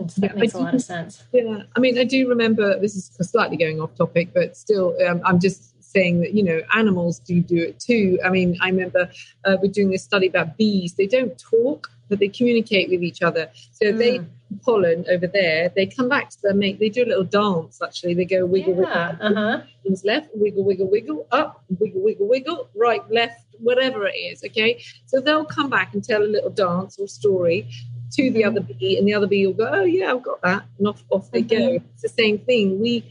[0.00, 1.22] And so that Yeah, I makes a lot of sense.
[1.32, 5.20] Yeah, I mean, I do remember this is slightly going off topic, but still, um,
[5.24, 8.18] I'm just saying that you know animals do do it too.
[8.24, 9.10] I mean, I remember
[9.44, 10.94] uh, we're doing this study about bees.
[10.94, 13.50] They don't talk, but they communicate with each other.
[13.72, 14.26] So they Mm.
[14.64, 15.70] pollen over there.
[15.76, 16.80] They come back to their mate.
[16.80, 17.80] They do a little dance.
[17.82, 19.12] Actually, they go wiggle, Yeah.
[19.12, 19.60] wiggle, Uh huh.
[19.86, 24.42] Arms left, wiggle, wiggle, wiggle, up, wiggle, wiggle, wiggle, right, left, whatever it is.
[24.44, 27.68] Okay, so they'll come back and tell a little dance or story.
[28.12, 30.64] To the other bee, and the other bee will go, "Oh yeah, I've got that,"
[30.78, 31.76] and off off they mm-hmm.
[31.76, 31.84] go.
[31.94, 32.80] It's the same thing.
[32.80, 33.04] We,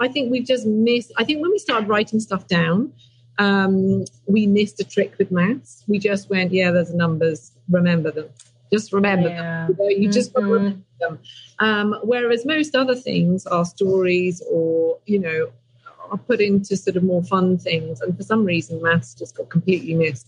[0.00, 1.12] I think we've just missed.
[1.16, 2.92] I think when we started writing stuff down,
[3.38, 5.84] um, we missed a trick with maths.
[5.86, 7.52] We just went, "Yeah, there's numbers.
[7.70, 8.28] Remember them.
[8.72, 9.66] Just remember yeah.
[9.66, 9.76] them.
[9.78, 10.10] You, know, you mm-hmm.
[10.10, 11.18] just remember them."
[11.58, 15.52] Um, whereas most other things are stories, or you know,
[16.10, 19.48] are put into sort of more fun things, and for some reason, maths just got
[19.48, 20.26] completely missed.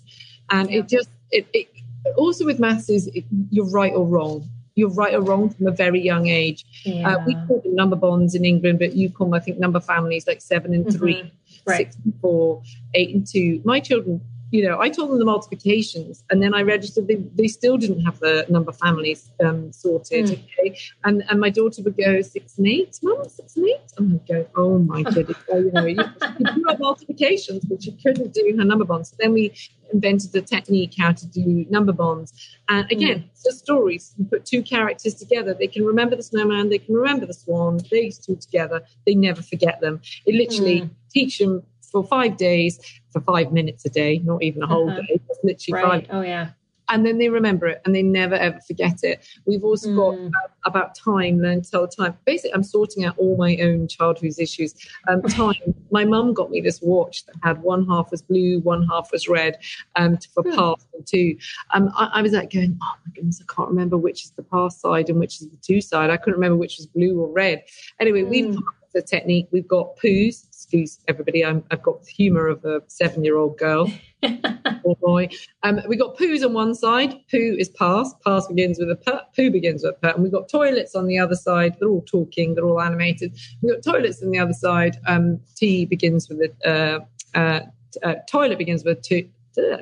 [0.51, 0.81] And yeah.
[0.81, 1.74] it just it, it
[2.17, 3.11] also with maths is
[3.51, 4.49] you're right or wrong.
[4.77, 6.65] You're right or wrong from a very young age.
[6.85, 7.09] Yeah.
[7.09, 9.79] Uh, we call them number bonds in England, but you call them, I think, number
[9.79, 11.29] families like seven and 3 mm-hmm.
[11.65, 11.77] right.
[11.77, 12.61] six and four,
[12.95, 13.61] eight and two.
[13.65, 14.21] My children
[14.55, 18.03] you know, I told them the multiplications and then I registered, they, they still didn't
[18.03, 20.27] have the number families um, sorted.
[20.27, 20.45] Mm.
[20.45, 20.79] Okay.
[21.03, 23.81] And, and my daughter would go six and eight, mum, six and eight.
[23.99, 25.39] And I'd go, oh my goodness.
[25.49, 26.05] so, you know, you,
[26.39, 29.11] you do have multiplications, but you couldn't do her number bonds.
[29.11, 29.53] So then we
[29.93, 32.33] invented the technique how to do number bonds.
[32.69, 33.31] And again, mm.
[33.33, 34.15] it's just stories.
[34.17, 37.81] You put two characters together, they can remember the snowman, they can remember the swan,
[37.91, 40.01] these two together, they never forget them.
[40.27, 40.91] It literally mm.
[41.11, 41.65] teach them
[41.95, 42.81] for five days
[43.13, 45.01] for five minutes a day, not even a whole uh-huh.
[45.01, 46.07] day, just literally right.
[46.09, 46.17] five.
[46.17, 46.51] Oh, yeah.
[46.91, 49.25] And then they remember it and they never ever forget it.
[49.47, 49.97] We've also mm.
[49.97, 52.19] got uh, about time, learn to tell time.
[52.27, 54.75] Basically, I'm sorting out all my own childhood issues.
[55.09, 55.55] Um, time.
[55.93, 59.29] my mum got me this watch that had one half was blue, one half was
[59.29, 59.57] red
[59.97, 60.55] um, for mm.
[60.55, 61.37] past and to.
[61.71, 64.43] Um, I, I, was like going, oh my goodness, I can't remember which is the
[64.43, 66.11] past side and which is the to side.
[66.11, 67.65] I couldn't remember which was blue or red.
[67.99, 68.29] Anyway, mm.
[68.29, 68.59] we've
[68.95, 69.49] the technique.
[69.51, 70.47] We've got poos.
[70.47, 71.45] Excuse everybody.
[71.45, 73.93] i have got the humour of a seven-year-old girl
[74.85, 75.29] or boy.
[75.63, 77.13] Um, we've got poos on one side.
[77.31, 78.15] Poo is pass.
[78.25, 79.13] Pass begins with a p.
[79.37, 80.15] Poo begins with a p.
[80.15, 81.77] And we've got toilets on the other side.
[81.79, 82.55] They're all talking.
[82.55, 83.37] They're all animated.
[83.61, 84.99] We've got toilets on the other side.
[85.07, 87.61] Um, T begins with a uh, uh,
[88.03, 89.29] uh, toilet begins with to.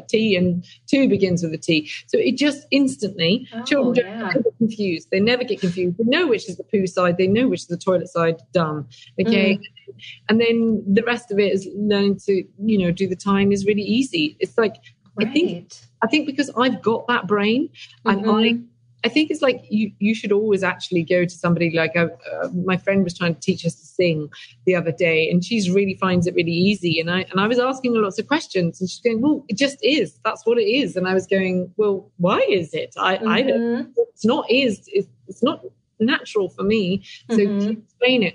[0.08, 1.90] T and to begins with a T.
[2.06, 4.18] So it just instantly, oh, children yeah.
[4.32, 5.08] don't get confused.
[5.10, 5.98] They never get confused.
[5.98, 7.16] They know which is the poo side.
[7.16, 8.36] They know which is the toilet side.
[8.52, 8.86] Done.
[9.20, 9.56] Okay.
[9.56, 9.62] Mm.
[10.28, 13.66] And then the rest of it is learning to, you know, do the time is
[13.66, 14.36] really easy.
[14.40, 14.76] It's like,
[15.16, 15.28] right.
[15.28, 17.68] I think, I think because I've got that brain
[18.04, 18.08] mm-hmm.
[18.08, 18.71] and I
[19.05, 22.48] I think it's like you you should always actually go to somebody like uh, uh,
[22.64, 24.30] my friend was trying to teach us to sing
[24.64, 27.00] the other day, and she's really finds it really easy.
[27.00, 29.57] And I and I was asking her lots of questions, and she's going, "Well, it
[29.57, 30.18] just is.
[30.24, 32.94] That's what it is." And I was going, "Well, why is it?
[32.96, 33.28] I mm-hmm.
[33.28, 33.92] I don't.
[33.96, 34.82] It's not is.
[34.86, 35.64] It's, it's not
[35.98, 37.05] natural for me.
[37.30, 37.80] So mm-hmm.
[37.80, 38.34] explain it."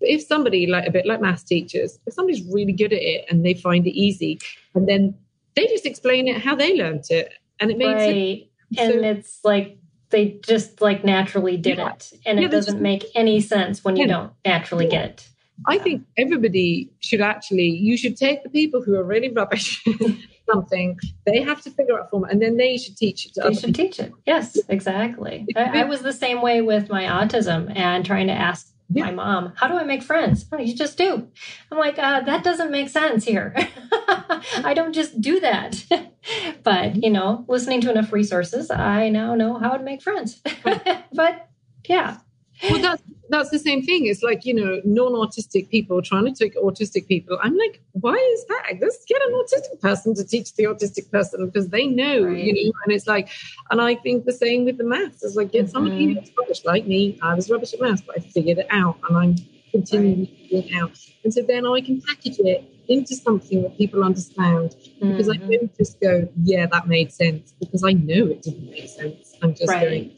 [0.00, 3.24] But if somebody like a bit like math teachers, if somebody's really good at it
[3.28, 4.40] and they find it easy,
[4.74, 5.14] and then
[5.54, 8.16] they just explain it how they learned it, and it makes right.
[8.16, 8.50] it.
[8.78, 9.78] And so, it's like
[10.10, 11.90] they just like naturally did yeah.
[11.90, 14.12] it and yeah, it doesn't make any sense when you yeah.
[14.12, 15.28] don't naturally get it
[15.66, 19.84] i think everybody should actually you should take the people who are really rubbish
[20.50, 23.54] something they have to figure out form and then they should teach it to they
[23.54, 23.84] should people.
[23.84, 28.28] teach it yes exactly I, I was the same way with my autism and trying
[28.28, 29.04] to ask yeah.
[29.06, 30.46] my mom, how do I make friends?
[30.50, 31.28] Oh, you just do.
[31.70, 33.54] I'm like, uh, that doesn't make sense here.
[33.92, 35.84] I don't just do that.
[36.62, 40.40] but, you know, listening to enough resources, I now know how to make friends.
[41.12, 41.48] but
[41.86, 42.18] yeah.
[42.62, 44.06] Well, that's that's the same thing.
[44.06, 47.38] It's like you know, non-autistic people trying to take autistic people.
[47.42, 48.78] I'm like, why is that?
[48.80, 52.44] Let's get an autistic person to teach the autistic person because they know, right.
[52.44, 52.72] you know.
[52.84, 53.28] And it's like,
[53.70, 55.22] and I think the same with the maths.
[55.22, 55.72] It's like get mm-hmm.
[55.72, 57.18] somebody who's rubbish like me.
[57.22, 59.36] I was rubbish at maths, but I figured it out, and I'm
[59.70, 60.28] continuing right.
[60.28, 60.98] to figure it out.
[61.24, 65.10] And so then I can package it into something that people understand mm-hmm.
[65.10, 65.50] because I mm-hmm.
[65.50, 69.34] don't just go, yeah, that made sense because I know it didn't make sense.
[69.42, 69.82] I'm just right.
[69.82, 70.16] going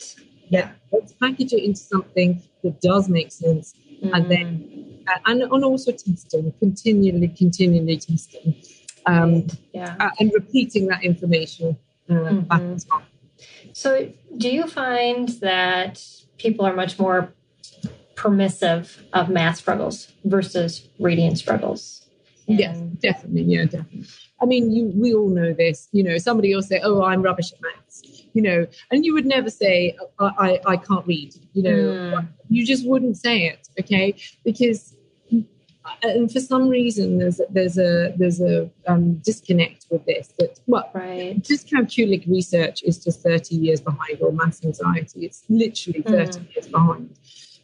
[0.50, 4.10] yeah, let's package it into something that does make sense, mm.
[4.12, 8.56] and then uh, and, and also testing, continually, continually testing,
[9.06, 11.78] um, yeah, uh, and repeating that information
[12.10, 12.40] uh, mm-hmm.
[12.40, 13.02] back as well.
[13.72, 16.04] So, do you find that
[16.36, 17.32] people are much more
[18.16, 22.08] permissive of math struggles versus reading struggles?
[22.48, 23.42] And yes, definitely.
[23.42, 24.06] Yeah, definitely.
[24.42, 25.88] I mean, you, we all know this.
[25.92, 29.26] You know, somebody will say, "Oh, I'm rubbish at maths," you know, and you would
[29.26, 32.28] never say, I, I, I can't read, you know, mm.
[32.48, 34.14] you just wouldn't say it, okay?
[34.44, 34.94] Because,
[36.02, 40.28] and for some reason, there's a, there's a there's a um, disconnect with this.
[40.38, 41.40] That well, right.
[41.42, 45.24] dyscalculic research is just 30 years behind, or maths anxiety.
[45.24, 46.54] It's literally 30 mm.
[46.54, 47.16] years behind.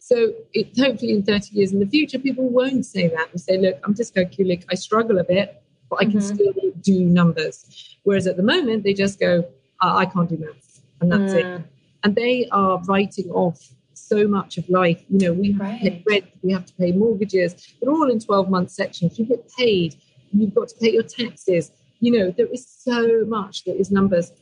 [0.06, 3.58] So it, hopefully in 30 years in the future, people won't say that and say,
[3.58, 5.60] look, I'm dyscalculic, I struggle a bit,
[5.90, 6.34] but I can mm-hmm.
[6.34, 7.96] still do numbers.
[8.04, 9.44] Whereas at the moment, they just go,
[9.80, 11.58] I can't do maths, and that's mm.
[11.58, 11.62] it.
[12.04, 15.02] And they are writing off so much of life.
[15.08, 15.82] You know, we have right.
[15.82, 17.74] to pay rent, we have to pay mortgages.
[17.80, 19.18] They're all in 12 month sections.
[19.18, 19.96] You get paid,
[20.32, 21.72] you've got to pay your taxes.
[22.00, 24.32] You know, there is so much that is numbers.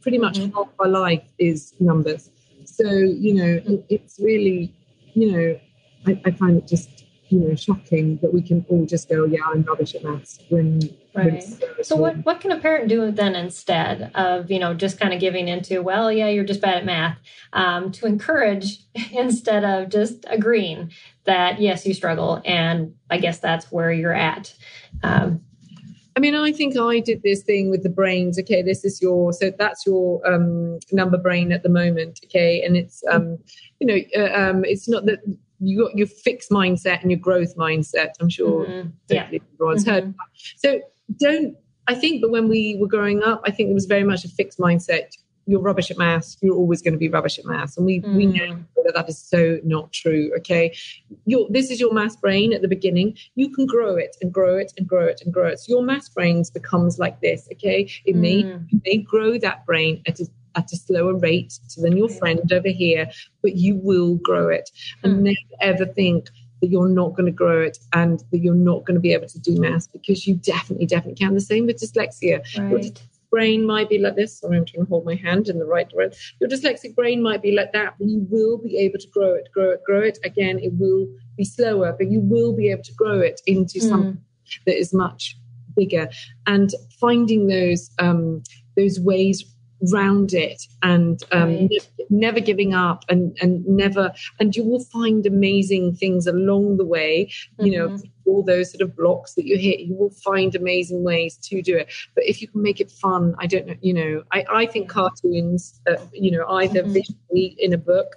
[0.00, 0.54] pretty much Mhm.
[0.54, 2.30] half our life is numbers.
[2.64, 4.72] So, you know, it's really,
[5.12, 5.60] you know,
[6.06, 9.40] I, I find it just, you know, shocking that we can all just go, yeah,
[9.44, 10.80] I'm rubbish at maths when
[11.18, 11.42] Right.
[11.42, 15.12] so So what what can a parent do then instead of you know just kind
[15.12, 17.18] of giving into well yeah you're just bad at math
[17.52, 18.78] um, to encourage
[19.12, 20.92] instead of just agreeing
[21.24, 24.54] that yes you struggle and I guess that's where you're at.
[25.02, 25.42] Um,
[26.16, 28.40] I mean, I think I did this thing with the brains.
[28.40, 32.20] Okay, this is your so that's your um, number brain at the moment.
[32.24, 33.38] Okay, and it's um,
[33.78, 35.20] you know uh, um, it's not that
[35.60, 38.10] you got your fixed mindset and your growth mindset.
[38.20, 39.30] I'm sure mhm, yeah.
[39.32, 40.04] everyone's heard.
[40.04, 40.08] Mhm.
[40.08, 40.26] of that.
[40.56, 40.80] So
[41.16, 41.56] don't.
[41.86, 44.28] I think that when we were growing up, I think there was very much a
[44.28, 45.16] fixed mindset.
[45.46, 46.36] You're rubbish at maths.
[46.42, 49.08] You're always going to be rubbish at maths, and we we know Mm, that that
[49.08, 50.30] is so not true.
[50.38, 50.74] Okay,
[51.24, 53.16] your this is your maths brain at the beginning.
[53.34, 55.60] You can grow it and grow it and grow it and grow it.
[55.60, 57.48] So your maths brains becomes like this.
[57.52, 61.58] Okay, it may mm, you may grow that brain at a at a slower rate
[61.76, 63.08] than your friend over here,
[63.42, 64.70] but you will grow it.
[65.02, 65.22] And Hmm.
[65.24, 66.28] never ever think
[66.60, 69.28] that you're not going to grow it and that you're not going to be able
[69.28, 71.34] to do maths because you definitely, definitely can.
[71.34, 73.02] The same with dyslexia right.
[73.30, 74.38] brain might be like this.
[74.38, 76.18] Sorry, I'm trying to hold my hand in the right direction.
[76.40, 79.48] Your dyslexic brain might be like that, but you will be able to grow it,
[79.52, 80.18] grow it, grow it.
[80.24, 81.06] Again, it will
[81.36, 84.24] be slower, but you will be able to grow it into Mm, something
[84.66, 85.36] that is much
[85.76, 86.08] bigger.
[86.46, 88.42] And finding those um,
[88.76, 89.44] those ways
[89.92, 91.68] round it and um, Right.
[91.68, 96.84] ne- never giving up and and never and you will find amazing things along the
[96.84, 100.54] way you know mhm, all those sort of blocks that you hit you will find
[100.54, 101.88] amazing ways to do it.
[102.14, 104.88] But if you can make it fun i don't know you know i, I think
[104.88, 106.92] cartoons uh, you know either Mhm.
[106.92, 108.16] visually in a book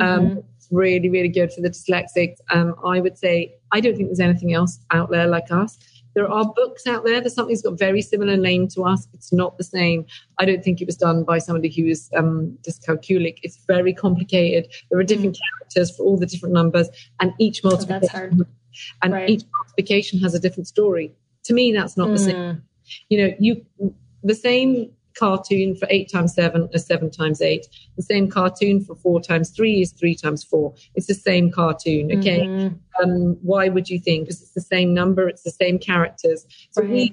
[0.00, 2.36] um, mhm, it's really really good for the dyslexics.
[2.50, 5.78] Um, i would say i don't think there's anything else out there like us
[6.16, 9.06] there are books out there there's something that's got a very similar name to us.
[9.12, 10.06] It's not the same.
[10.40, 14.64] I don't think it was done by somebody who is um, dyscalculic it's very complicated.
[14.90, 16.88] There are different characters for all the different numbers
[17.20, 17.66] and each Mm.
[17.66, 18.46] Oh, multiplication hard.
[19.02, 19.30] and Right.
[19.30, 21.12] each multiplication has a different story.
[21.44, 22.34] To me that's not the same.
[22.36, 22.62] Mm,
[23.10, 23.64] you know you
[24.24, 27.66] the same cartoon for eight times seven is seven times eight.
[27.96, 30.74] The same cartoon for four times three is three times four.
[30.94, 32.40] It's the same cartoon okay?
[32.48, 34.26] Mhm, um why would you think?
[34.26, 36.46] Because it's the same number it's the same characters.
[36.70, 37.12] So we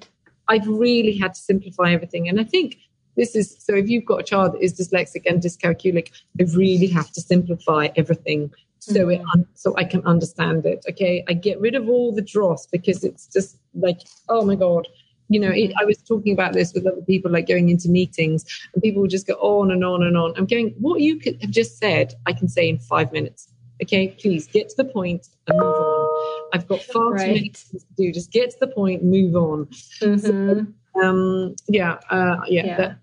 [0.49, 2.27] i've really had to simplify everything.
[2.29, 2.77] And i think
[3.15, 6.07] this is so if you've got a child that is dyslexic and dyscalculic
[6.39, 9.45] i really have to simplify everything so it Mhm.
[9.53, 11.23] so i can understand it okay?
[11.29, 13.99] I get rid of all the dross because it's just like
[14.29, 14.83] oh my god
[15.29, 15.73] you know it, Mhm.
[15.81, 18.43] i was talking about this with other people like going into meetings
[18.73, 20.33] and people would just go on and on and on.
[20.37, 23.47] I'm going what you could have just said i can say in five minutes.
[23.81, 26.49] Okay please get to the point and move on.
[26.53, 28.11] I've got far too many things to do.
[28.13, 29.65] Just get to the point move on.
[30.01, 32.77] Mhm, um yeah uh yeah, yeah.
[32.77, 32.97] That,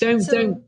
[0.00, 0.62] don't So- don't.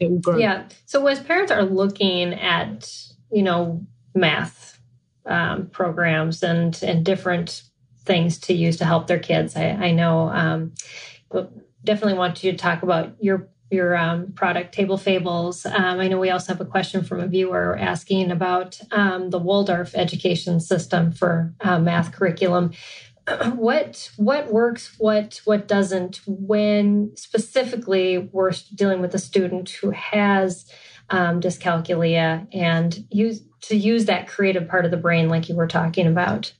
[0.00, 0.38] It will grow.
[0.38, 0.64] Yeah.
[0.86, 2.90] So as parents are looking at,
[3.30, 3.84] you know,
[4.14, 4.80] math
[5.26, 7.62] um, programs and and different
[8.04, 10.28] things to use to help their kids, I, I know.
[10.28, 10.72] Um,
[11.84, 15.64] definitely want you to talk about your your um, product, Table Fables.
[15.64, 19.38] Um, I know we also have a question from a viewer asking about um, the
[19.38, 22.72] Waldorf education system for uh, math curriculum.
[23.54, 30.66] what what works what what doesn't when specifically we're dealing with a student who has
[31.10, 35.68] um, dyscalculia and use to use that creative part of the brain like you were
[35.68, 36.52] talking about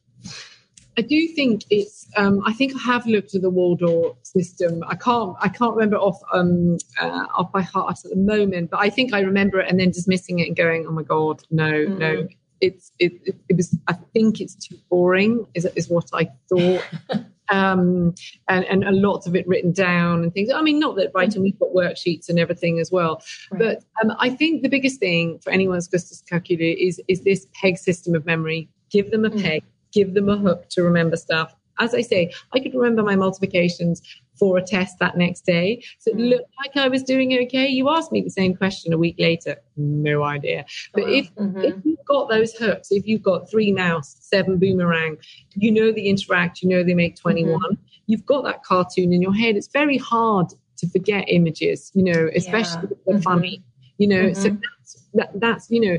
[0.98, 2.06] I do think it's.
[2.16, 4.82] Um, I think I have looked at the Waldorf system.
[4.86, 5.36] I can't.
[5.40, 9.14] I can't remember off um, uh, off by heart at the moment, but I think
[9.14, 12.28] I remember it and then dismissing it and going, "Oh my god, no, no." Mhm.
[12.60, 13.36] It's it, it.
[13.48, 13.76] It was.
[13.88, 15.46] I think it's too boring.
[15.54, 16.84] Is is what I thought.
[17.50, 18.14] um,
[18.48, 20.50] and and a lot of it written down and things.
[20.52, 21.42] I mean, not that writing.
[21.42, 23.22] We've got worksheets and everything as well.
[23.52, 27.46] But um, I think the biggest thing for anyone who's got dyscalculia is is this
[27.54, 28.68] peg system of memory.
[28.90, 29.42] Give them a Mm.
[29.42, 29.62] peg,
[29.92, 31.54] give them a hook to remember stuff.
[31.78, 34.02] As I say, I could remember my multiplications
[34.38, 35.82] for a test that next day.
[35.98, 36.30] So it Mm.
[36.30, 37.66] looked like I was doing okay.
[37.68, 39.56] You asked me the same question a week later.
[39.76, 40.64] No idea.
[40.94, 41.64] But if Mhm.
[41.64, 45.16] if you've got those hooks, if you've got three mouse, seven boomerang,
[45.56, 47.74] you know they interact, you know they make 21, Mm-hmm.
[48.06, 49.56] you've got that cartoon in your head.
[49.56, 52.90] It's very hard to forget images, you know, especially Yeah.
[52.96, 53.22] if they're Mhm.
[53.22, 53.62] funny,
[53.98, 54.32] you know.
[54.32, 54.60] So Mhm.
[54.62, 55.98] that's, that, that's, you know,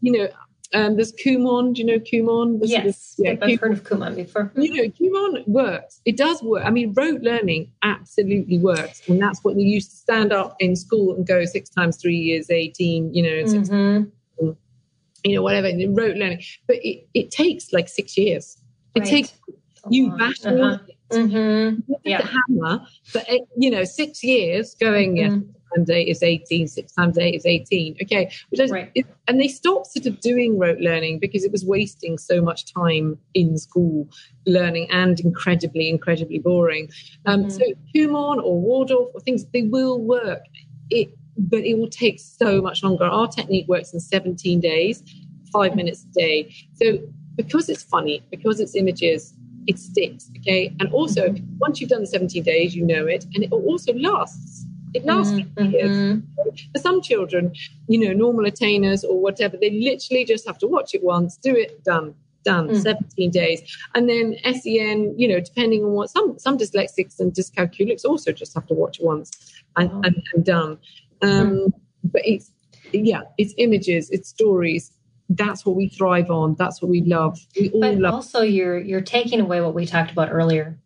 [0.00, 0.28] you know,
[0.74, 1.74] um, there's Kumon.
[1.74, 2.60] Do you know Kumon?
[2.60, 6.00] The sort of- yes yeah, I've Kumon heard of Kumon before you know, Kumon works.
[6.04, 6.64] It does work.
[6.64, 9.02] I mean, rote learning absolutely works.
[9.08, 12.32] And that's what you used to stand up in school and go six times three
[12.32, 14.10] is 18, you know, six, Mhm.
[14.40, 16.42] you know, whatever, and rote learning.
[16.66, 18.58] But it, it takes like six years.
[18.94, 19.08] It Right.
[19.08, 19.32] takes
[19.90, 20.78] you bash uh-huh.
[21.10, 21.92] mm-hmm.
[22.04, 22.22] yeah.
[22.22, 23.20] the hammer for
[23.56, 25.50] you know six years going mm-hmm.
[25.74, 28.30] Times eight is 18 six times eight is 18 okay
[28.70, 29.06] right.
[29.28, 33.18] and they stopped sort of doing rote learning because it was wasting so much time
[33.34, 34.08] in school
[34.46, 36.90] learning and incredibly incredibly boring.
[37.26, 37.50] Um, mm-hmm.
[37.50, 37.64] so
[37.94, 40.42] Kumon or Waldorf or things they will work.
[40.90, 43.04] It but it will take so much longer.
[43.04, 45.02] Our technique works in 17 days
[45.52, 46.54] five minutes a day.
[46.74, 46.98] So
[47.36, 49.34] because it's funny because it's images
[49.66, 50.74] it sticks okay?
[50.78, 51.58] And also mm-hmm.
[51.58, 55.34] once you've done the 17 days you know it and it also lasts it lasts
[55.34, 55.70] mm-hmm.
[55.70, 56.22] years.
[56.72, 57.52] For some children,
[57.88, 61.54] you know, normal attainers or whatever, they literally just have to watch it once, do
[61.54, 62.14] it, done,
[62.44, 62.80] done, mm.
[62.80, 63.60] 17 days.
[63.94, 68.54] And then SEN, you know, depending on what some some dyslexics and dyscalculics also just
[68.54, 69.32] have to watch it once
[69.76, 70.00] and, oh.
[70.04, 70.78] and, and, done.
[71.22, 71.72] Um, mm.
[72.04, 72.52] But it's
[72.92, 74.92] yeah, it's images, it's stories.
[75.28, 76.54] That's what we thrive on.
[76.56, 77.38] That's what we love.
[77.58, 78.14] We all but love.
[78.14, 80.78] Also, you're you're taking away what we talked about earlier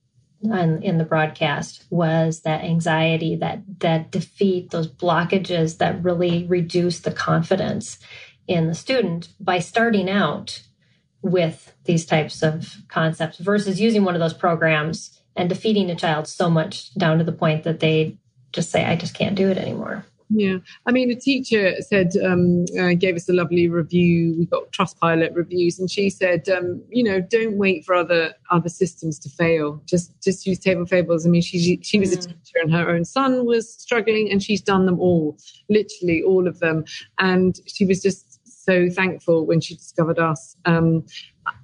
[0.43, 7.01] in, in the broadcast was that anxiety, that that defeat, those blockages that really reduce
[7.01, 7.99] the confidence
[8.47, 10.62] in the student by starting out
[11.22, 16.26] with these types of concepts versus using one of those programs and defeating a child
[16.26, 18.16] so much down to the point that they
[18.53, 20.05] just say, I just can't do it anymore.
[20.31, 24.35] Yeah, I mean, a teacher said, um, uh, gave us a lovely review.
[24.39, 28.68] We got Trustpilot reviews, and she said, um, you know, don't wait for other other
[28.68, 29.83] systems to fail.
[29.87, 31.26] Just just use Table Fables.
[31.26, 32.26] I mean, she she was a mm.
[32.26, 35.39] teacher, and her own son was struggling, and she's done them all,
[35.70, 36.85] literally all of them.
[37.18, 40.55] And she was just so thankful when she discovered us.
[40.66, 41.07] Um,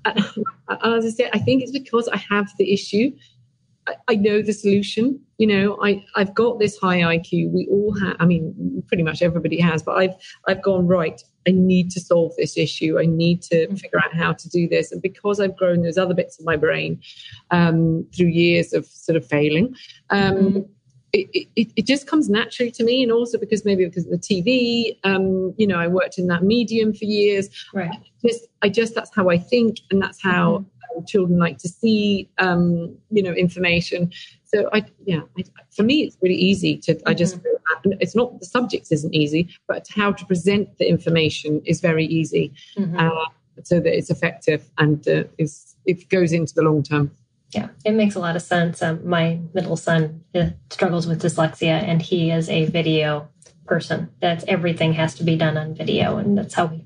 [0.06, 3.12] as I said, I think it's because I have the issue
[4.08, 5.20] I, know the solution.
[5.38, 7.52] You know, I, I've got this high IQ.
[7.52, 10.14] We all have, I mean, pretty much everybody has, but I've,
[10.48, 12.98] I've gone, right, I need to solve this issue.
[12.98, 13.74] I need to mm-hmm.
[13.76, 14.92] figure out how to do this.
[14.92, 17.00] And because I've grown those other bits of my brain
[17.50, 19.74] um, through years of sort of failing,
[20.10, 20.60] um, mm-hmm.
[21.14, 23.02] It, it, it, just comes naturally to me.
[23.02, 26.42] And also because maybe because of the TV, um, you know, I worked in that
[26.42, 27.48] medium for years.
[27.72, 27.90] Right.
[27.90, 29.78] I just, I just, that's how I think.
[29.90, 30.68] And that's how mm-hmm
[31.06, 34.12] children like to see, um, you know, information.
[34.44, 35.44] So I, yeah, I,
[35.74, 37.00] for me, it's really easy to.
[37.06, 37.92] I just, mm-hmm.
[38.00, 42.52] it's not the subject isn't easy, but how to present the information is very easy,
[42.76, 42.98] mm-hmm.
[42.98, 43.26] uh,
[43.62, 47.10] so that it's effective and uh, is it goes into the long term.
[47.54, 48.82] Yeah, it makes a lot of sense.
[48.82, 53.28] Um, my middle son uh, struggles with dyslexia, and he is a video
[53.66, 54.10] person.
[54.20, 56.84] That's everything has to be done on video, and that's how we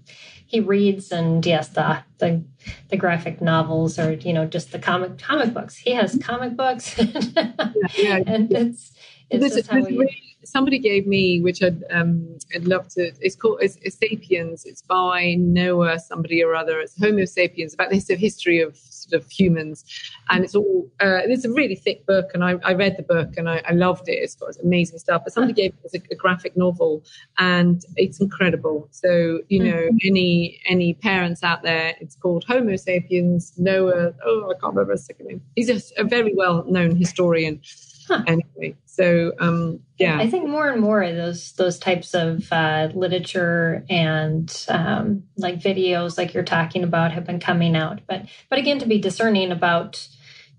[0.48, 2.42] he reads and yes the the
[2.88, 6.96] the graphic novels or you know just the comic comic books he has comic books
[6.98, 8.92] yeah, yeah, and it's
[9.28, 13.58] it's this, this really, somebody gave me which I'd um I'd love to it's called
[13.60, 14.64] it's, it's, Sapiens.
[14.64, 16.80] It's by Noah somebody or other.
[16.80, 19.84] It's Homo sapiens about the history of sort of humans.
[20.30, 23.36] And it's all uh, it's a really thick book and I, I read the book
[23.36, 24.12] and I, I, loved it.
[24.12, 25.22] It's got amazing stuff.
[25.24, 27.04] But somebody gave me a, a graphic novel
[27.38, 28.88] and it's incredible.
[28.90, 29.96] So you know mm-hmm.
[30.04, 35.04] any any parents out there it's called Homo sapiens Noah oh I can't remember his
[35.04, 35.42] second name.
[35.56, 37.60] He's a, a very well known historian
[38.08, 38.22] Huh.
[38.26, 42.88] Anyway, so um, yeah, I think more and more of those those types of uh,
[42.94, 48.00] literature and um, like videos, like you're talking about, have been coming out.
[48.06, 50.08] But but again, to be discerning about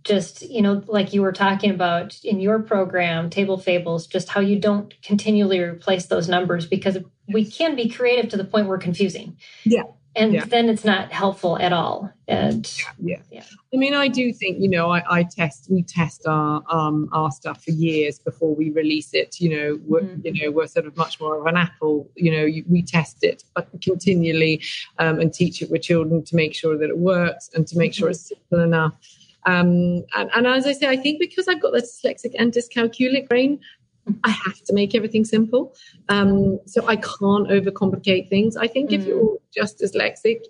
[0.04, 4.40] just you know like you were talking about in your program table fables just how
[4.40, 6.98] you don't continually replace those numbers because
[7.28, 9.84] we can be creative to the point we're confusing yeah
[10.16, 10.46] and yeah.
[10.46, 13.22] then it's not helpful at all and yeah.
[13.32, 13.44] yeah.
[13.74, 17.32] i mean i do think you know i, I test we test our um our
[17.32, 20.36] stuff for years before we release it you know we're, mm-hmm.
[20.36, 23.44] you know we're sort of much more of an apple you know we test it
[23.82, 24.62] continually
[24.98, 27.94] um, and teach it with children to make sure that it works and to make
[27.94, 28.94] sure it's simple enough
[29.46, 33.30] um, and, and, as I say, I think because I've got the dyslexic and dyscalculic
[33.30, 33.60] brain,
[34.24, 35.76] I have to make everything simple.
[36.10, 38.58] Um, so I can't overcomplicate things.
[38.58, 38.94] I think mm.
[38.94, 40.42] if you're just dyslexic,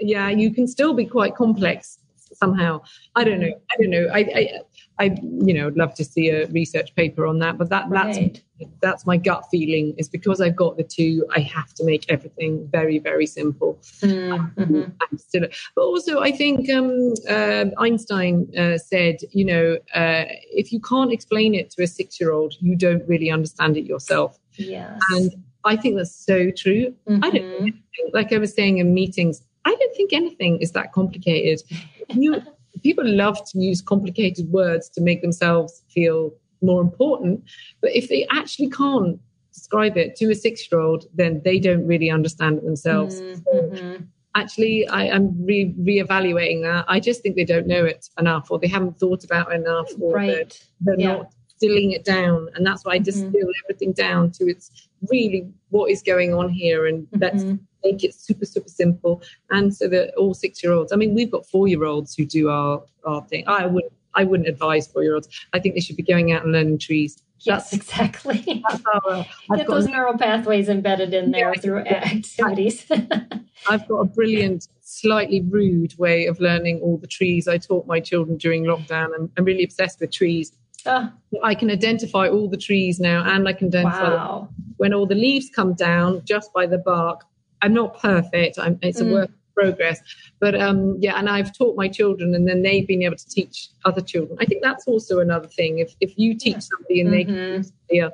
[0.00, 2.82] yeah, you can still be quite complex somehow.
[3.14, 3.52] I don't know.
[3.70, 4.08] I don't know.
[4.12, 4.60] I, I,
[4.98, 8.16] I you know, would love to see a research paper on that, but that that's
[8.16, 8.42] right.
[8.80, 9.94] that's my gut feeling.
[9.98, 13.78] Is because I've got the two, I have to make everything very very simple.
[14.00, 15.16] Mm-hmm.
[15.16, 20.80] still, but also I think um, uh, Einstein uh, said, you know, uh, if you
[20.80, 24.38] can't explain it to a six year old, you don't really understand it yourself.
[24.54, 25.00] Yes.
[25.10, 25.32] And
[25.64, 26.94] I think that's so true.
[27.08, 27.24] Mm-hmm.
[27.24, 28.08] I don't mm-hmm.
[28.12, 29.42] like I was saying in meetings.
[29.64, 31.62] I don't think anything is that complicated.
[32.10, 32.42] You
[32.82, 37.44] people love to use complicated words to make themselves feel more important.
[37.80, 39.20] But if they actually can't
[39.52, 43.20] describe it to a six year old, then they don't really understand it themselves.
[43.20, 43.92] Mm-hmm.
[43.92, 43.98] So
[44.34, 46.84] actually I, am re- reevaluating that.
[46.88, 49.88] I just think they don't know it enough, or they haven't thought about it enough,
[50.00, 50.60] or right.
[50.80, 51.16] they're, they're yeah.
[51.16, 52.48] not distilling it down.
[52.54, 53.64] And that's why I distill mm-hmm.
[53.64, 57.22] everything down to its really what is going on here, and mm-hmm.
[57.22, 57.44] let's
[57.84, 59.22] make it super super simple.
[59.50, 60.92] And so that all six year olds.
[60.92, 63.44] I mean, we've got four year olds who do our our thing.
[63.46, 65.28] I wouldn't I wouldn't advise four year olds.
[65.52, 67.22] I think they should be going out and learning trees.
[67.40, 68.62] Yes, that's, exactly.
[68.68, 69.24] That's our, uh,
[69.56, 72.86] Get those neural pathways embedded in there yeah, through activities.
[73.68, 78.00] I've got a brilliant, slightly rude way of learning all the trees I taught my
[78.00, 79.08] children during lockdown.
[79.14, 80.52] I'm, I'm really obsessed with trees.
[80.86, 81.10] Oh.
[81.42, 84.48] I can identify all the trees now, and I can identify wow.
[84.76, 87.24] when all the leaves come down just by the bark.
[87.64, 88.58] I'm not perfect.
[88.58, 89.12] I'm, it's a mm.
[89.12, 90.00] work progress.
[90.38, 93.68] But um, yeah, and I've taught my children, and then they've been able to teach
[93.86, 94.36] other children.
[94.40, 95.78] I think that's also another thing.
[95.78, 97.16] If if you teach somebody and mm-hmm.
[97.16, 98.10] they can yeah.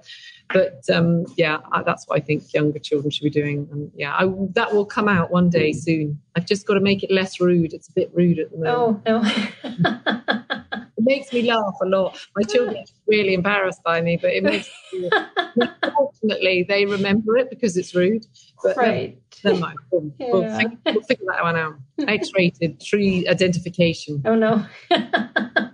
[0.53, 3.69] But um, yeah, that's what I think younger children should be doing.
[3.71, 6.21] And yeah, I, that will come out one day soon.
[6.37, 7.73] I've just got to make it less rude.
[7.73, 8.77] It's a bit rude at the moment.
[8.77, 9.23] Oh no.
[10.75, 12.19] it makes me laugh a lot.
[12.37, 15.09] My children are really embarrassed by me, but it makes me,
[15.97, 18.27] fortunately they remember it because it's rude.
[18.63, 19.19] But right.
[19.45, 19.79] Never mind.
[19.91, 20.33] We'll, yeah.
[20.33, 21.75] we'll, figure, we'll, figure, that one out.
[22.09, 24.23] X-rated tree identification.
[24.25, 24.67] Oh no.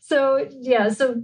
[0.00, 1.22] so yeah, so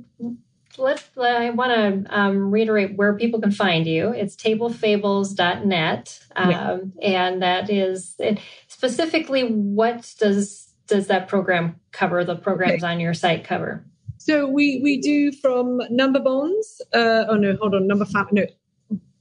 [0.77, 1.73] let's, I want
[2.07, 4.13] to um, reiterate where people can find you.
[4.13, 6.79] It's tablefables.net, um, yeah.
[7.03, 8.39] and that is it,
[8.69, 12.25] specifically what does does that program cover?
[12.25, 12.93] The programs okay.
[12.93, 13.85] on your site cover.
[14.19, 16.83] So we we do from number bonds.
[16.93, 18.27] Uh, oh no, hold on, number five.
[18.33, 18.47] No,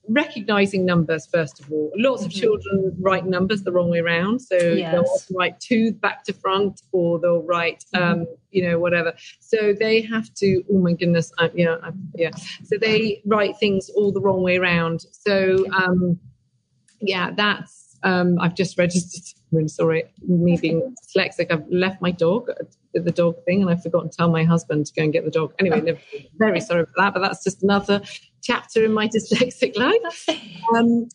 [0.09, 2.27] recognizing numbers first of all lots mm-hmm.
[2.27, 4.91] of children write numbers the wrong way around so yes.
[4.91, 8.21] they'll write two back to front or they'll write mm-hmm.
[8.21, 12.31] um, you know whatever so they have to oh my goodness I, yeah I, yeah
[12.63, 16.19] so they write things all the wrong way around so um,
[17.01, 19.23] yeah that's um, I've just registered.
[19.51, 21.51] I'm really sorry, me being dyslexic.
[21.51, 22.49] I've left my dog
[22.93, 25.31] the dog thing, and I forgot to tell my husband to go and get the
[25.31, 25.53] dog.
[25.59, 25.99] Anyway,
[26.37, 28.01] very sorry for that, but that's just another
[28.41, 30.27] chapter in my dyslexic life.
[30.75, 31.07] Um,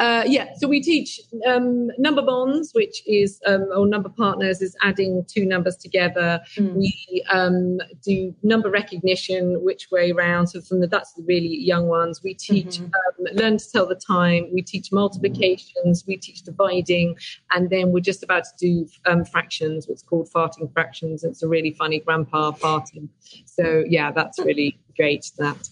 [0.00, 4.74] uh, yeah, so we teach um, number bonds, which is, um, or number partners is
[4.82, 6.40] adding two numbers together.
[6.56, 6.74] Mm.
[6.76, 10.48] We um, do number recognition, which way round.
[10.48, 12.22] So from the, that's the really young ones.
[12.24, 12.84] We teach mm-hmm.
[12.84, 14.48] Um, learn to tell the time.
[14.54, 16.04] We teach multiplications.
[16.06, 17.16] We teach dividing.
[17.50, 21.24] And then we're just about to do um, fractions, what's called farting fractions.
[21.24, 23.10] It's a really funny grandpa farting.
[23.44, 25.30] So yeah, that's really great.
[25.36, 25.68] That.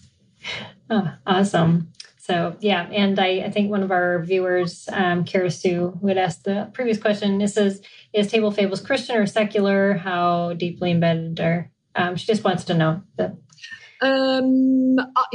[0.89, 1.91] Oh, awesome.
[2.17, 6.17] So yeah, and I, I think one of our viewers, um, Kara Sue, who had
[6.17, 7.81] asked the previous question, this is
[8.13, 9.95] is Table Fables Christian or secular?
[9.95, 11.71] How deeply embedded are?
[11.95, 13.35] Um, she just wants to know that.
[14.01, 15.25] Um, I,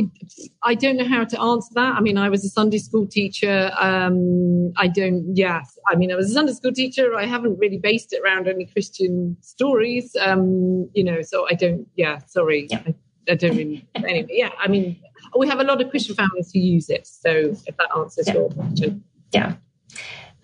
[0.62, 1.96] I, don't know how to answer that.
[1.96, 3.70] I mean, I was a Sunday school teacher.
[3.78, 5.78] Um, I don't, yes.
[5.86, 7.14] I mean, I was a Sunday school teacher.
[7.14, 11.86] I haven't really based it around any Christian stories, um, you know, so I don't,
[11.96, 12.68] yeah, sorry.
[12.70, 12.82] Yeah.
[12.86, 12.94] I,
[13.28, 15.00] I don't mean anyway, yeah, I mean,
[15.38, 17.06] we have a lot of Christian families who use it.
[17.06, 18.34] So if that answers yeah.
[18.34, 19.04] your question.
[19.32, 19.54] Yeah.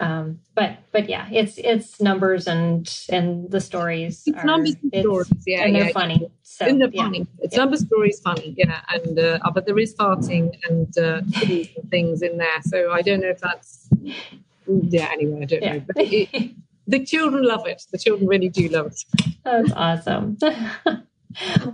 [0.01, 4.23] Um, but but yeah, it's it's numbers and and the stories.
[4.27, 6.31] It's are, numbers and stories, yeah, and they're yeah, funny.
[6.43, 7.27] So, and they're funny.
[7.41, 8.81] It's numbers, stories, funny, yeah.
[8.89, 11.21] And uh, uh, but there is farting and uh,
[11.91, 12.63] things in there.
[12.63, 13.91] So I don't know if that's
[14.67, 15.11] yeah.
[15.13, 15.83] Anyway, I don't know.
[15.87, 16.55] But it,
[16.87, 17.83] the children love it.
[17.93, 19.05] The children really do love it.
[19.45, 20.39] That's awesome.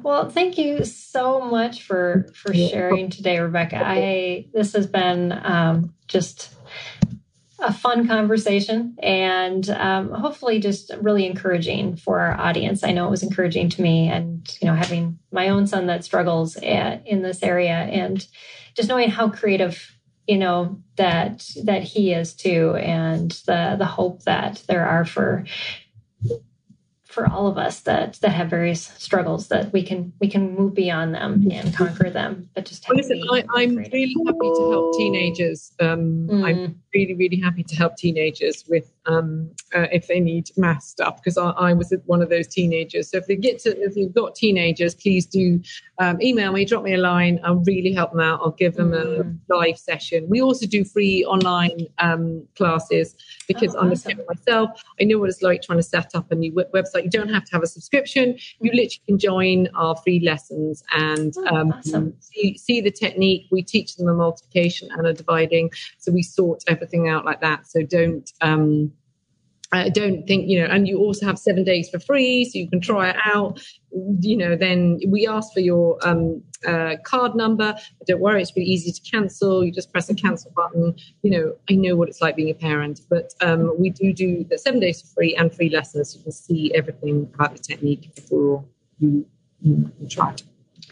[0.03, 3.81] well thank you so much for for sharing today rebecca.
[3.83, 6.57] i this has been um, just
[7.59, 12.85] a fun conversation and um, hopefully just really encouraging for our audience.
[12.85, 16.05] I know it was encouraging to me and you know having my own son that
[16.05, 18.27] struggles at, in this area and
[18.75, 19.97] just knowing how creative
[20.29, 25.45] you know that that he is too and the the hope that there are for
[27.17, 30.75] for all of us that that have various struggles that we can we can move
[30.75, 32.51] beyond them and conquer them.
[32.55, 35.73] But just well, listen I, am really happy to help teenagers.
[35.81, 36.45] Um, mm.
[36.45, 41.17] i'm really really happy to help teenagers with um, uh, if they need math stuff
[41.17, 44.15] because I, I, was one of those teenagers so if they get to if you've
[44.15, 45.61] got teenagers please do
[45.99, 48.91] um, email me drop me a line i'll really help them out i'll give them
[48.91, 49.39] mm.
[49.51, 53.15] a live session we also do free online um, classes
[53.47, 54.21] because oh, i'm awesome.
[54.21, 54.71] a myself
[55.01, 57.45] i know what it's like trying to set up a new website you don't have
[57.45, 58.37] to have a subscription.
[58.61, 58.77] You mm-hmm.
[58.77, 62.15] literally can join our free lessons and oh, um, awesome.
[62.21, 63.47] see, see the technique.
[63.51, 65.71] We teach them a multiplication and a dividing.
[65.99, 67.67] So we sort everything out like that.
[67.67, 68.31] So don't.
[68.41, 68.93] Um,
[69.73, 72.71] I don't think, you know, and you also have seven days for free, so you
[72.71, 73.61] can try it out.
[74.21, 77.75] You know, then we ask for your um, uh, card number.
[77.99, 79.65] But don't worry, it's really easy to cancel.
[79.65, 80.95] You just press the cancel button.
[81.23, 84.45] You know, I know what it's like being a parent, but um, we do do
[84.49, 86.15] the seven days for free and free lessons.
[86.15, 88.65] You can see everything about the technique before
[89.01, 89.27] you,
[89.61, 90.45] you, you try it.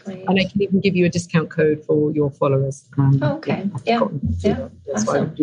[0.03, 0.25] Great.
[0.27, 2.85] And I can even give you a discount code for your followers.
[2.97, 3.69] Um, okay.
[3.85, 4.01] Yeah.
[4.39, 4.67] Yeah.
[4.85, 4.93] yeah.
[4.93, 5.33] Awesome.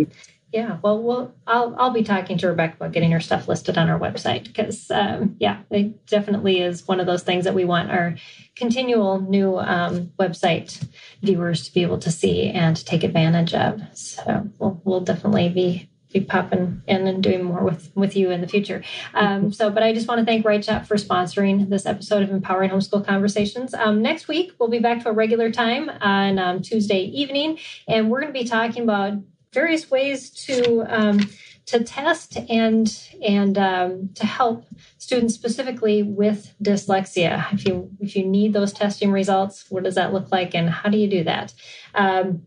[0.53, 3.89] Yeah, well, well, I'll I'll be talking to Rebecca about getting her stuff listed on
[3.89, 7.91] our website because, um, yeah, it definitely is one of those things that we want
[7.91, 8.17] our
[8.55, 10.87] continual new um, website
[11.23, 13.81] viewers to be able to see and take advantage of.
[13.95, 18.43] So we'll we'll definitely be be popping in and doing more with with you in
[18.43, 18.85] the future.
[19.15, 22.71] Um, so, but I just want to thank WriteShop for sponsoring this episode of Empowering
[22.71, 23.73] Homeschool Conversations.
[23.73, 28.11] Um, next week we'll be back to a regular time on um, Tuesday evening, and
[28.11, 29.15] we're going to be talking about
[29.53, 31.21] various ways to um,
[31.67, 34.67] to test and and um, to help
[34.99, 37.53] students specifically with dyslexia.
[37.53, 40.89] If you if you need those testing results, what does that look like, and how
[40.89, 41.55] do you do that?
[41.95, 42.47] Um,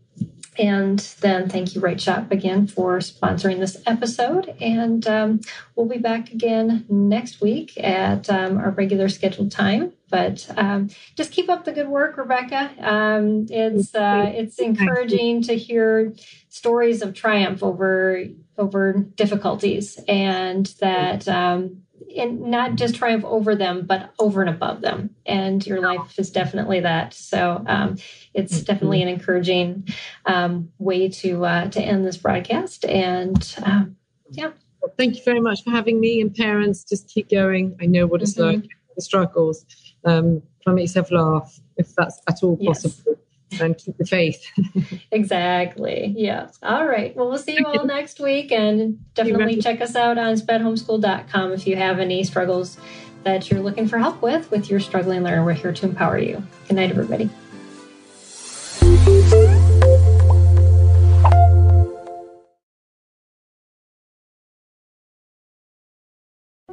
[0.58, 4.54] and then thank you, WriteShop, again for sponsoring this episode.
[4.60, 5.40] And um,
[5.74, 9.92] we'll be back again next week at um, our regular scheduled time.
[10.08, 12.70] But um, just keep up the good work, Rebecca.
[12.80, 16.14] Um, it's uh, it's encouraging to hear
[16.56, 18.24] stories of triumph over
[18.58, 21.82] over difficulties, and that um,
[22.16, 25.14] and not just triumph over them, but over and above them.
[25.26, 27.12] And your life is definitely that.
[27.12, 27.96] So um,
[28.32, 28.64] it's mm-hmm.
[28.64, 29.88] definitely an encouraging
[30.24, 32.86] um, way to uh, to end this broadcast.
[32.86, 33.96] And um,
[34.30, 34.52] yeah.
[34.80, 36.22] Well, thank you very much for having me.
[36.22, 37.76] And parents, just keep going.
[37.82, 38.60] I know what it's mm-hmm.
[38.60, 39.66] like, the struggles.
[40.04, 42.94] Um, try make yourself laugh if that's at all possible.
[43.06, 43.16] Yes
[43.60, 44.44] and keep the faith.
[45.10, 46.12] exactly.
[46.16, 46.48] Yeah.
[46.62, 47.14] All right.
[47.16, 51.66] Well, we'll see you all next week and definitely check us out on spedhomeschool.com if
[51.66, 52.78] you have any struggles
[53.22, 55.44] that you're looking for help with with your struggling learner.
[55.44, 56.42] We're here to empower you.
[56.68, 57.30] Good night, everybody.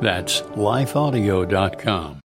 [0.00, 2.20] That's lifeaudio.com.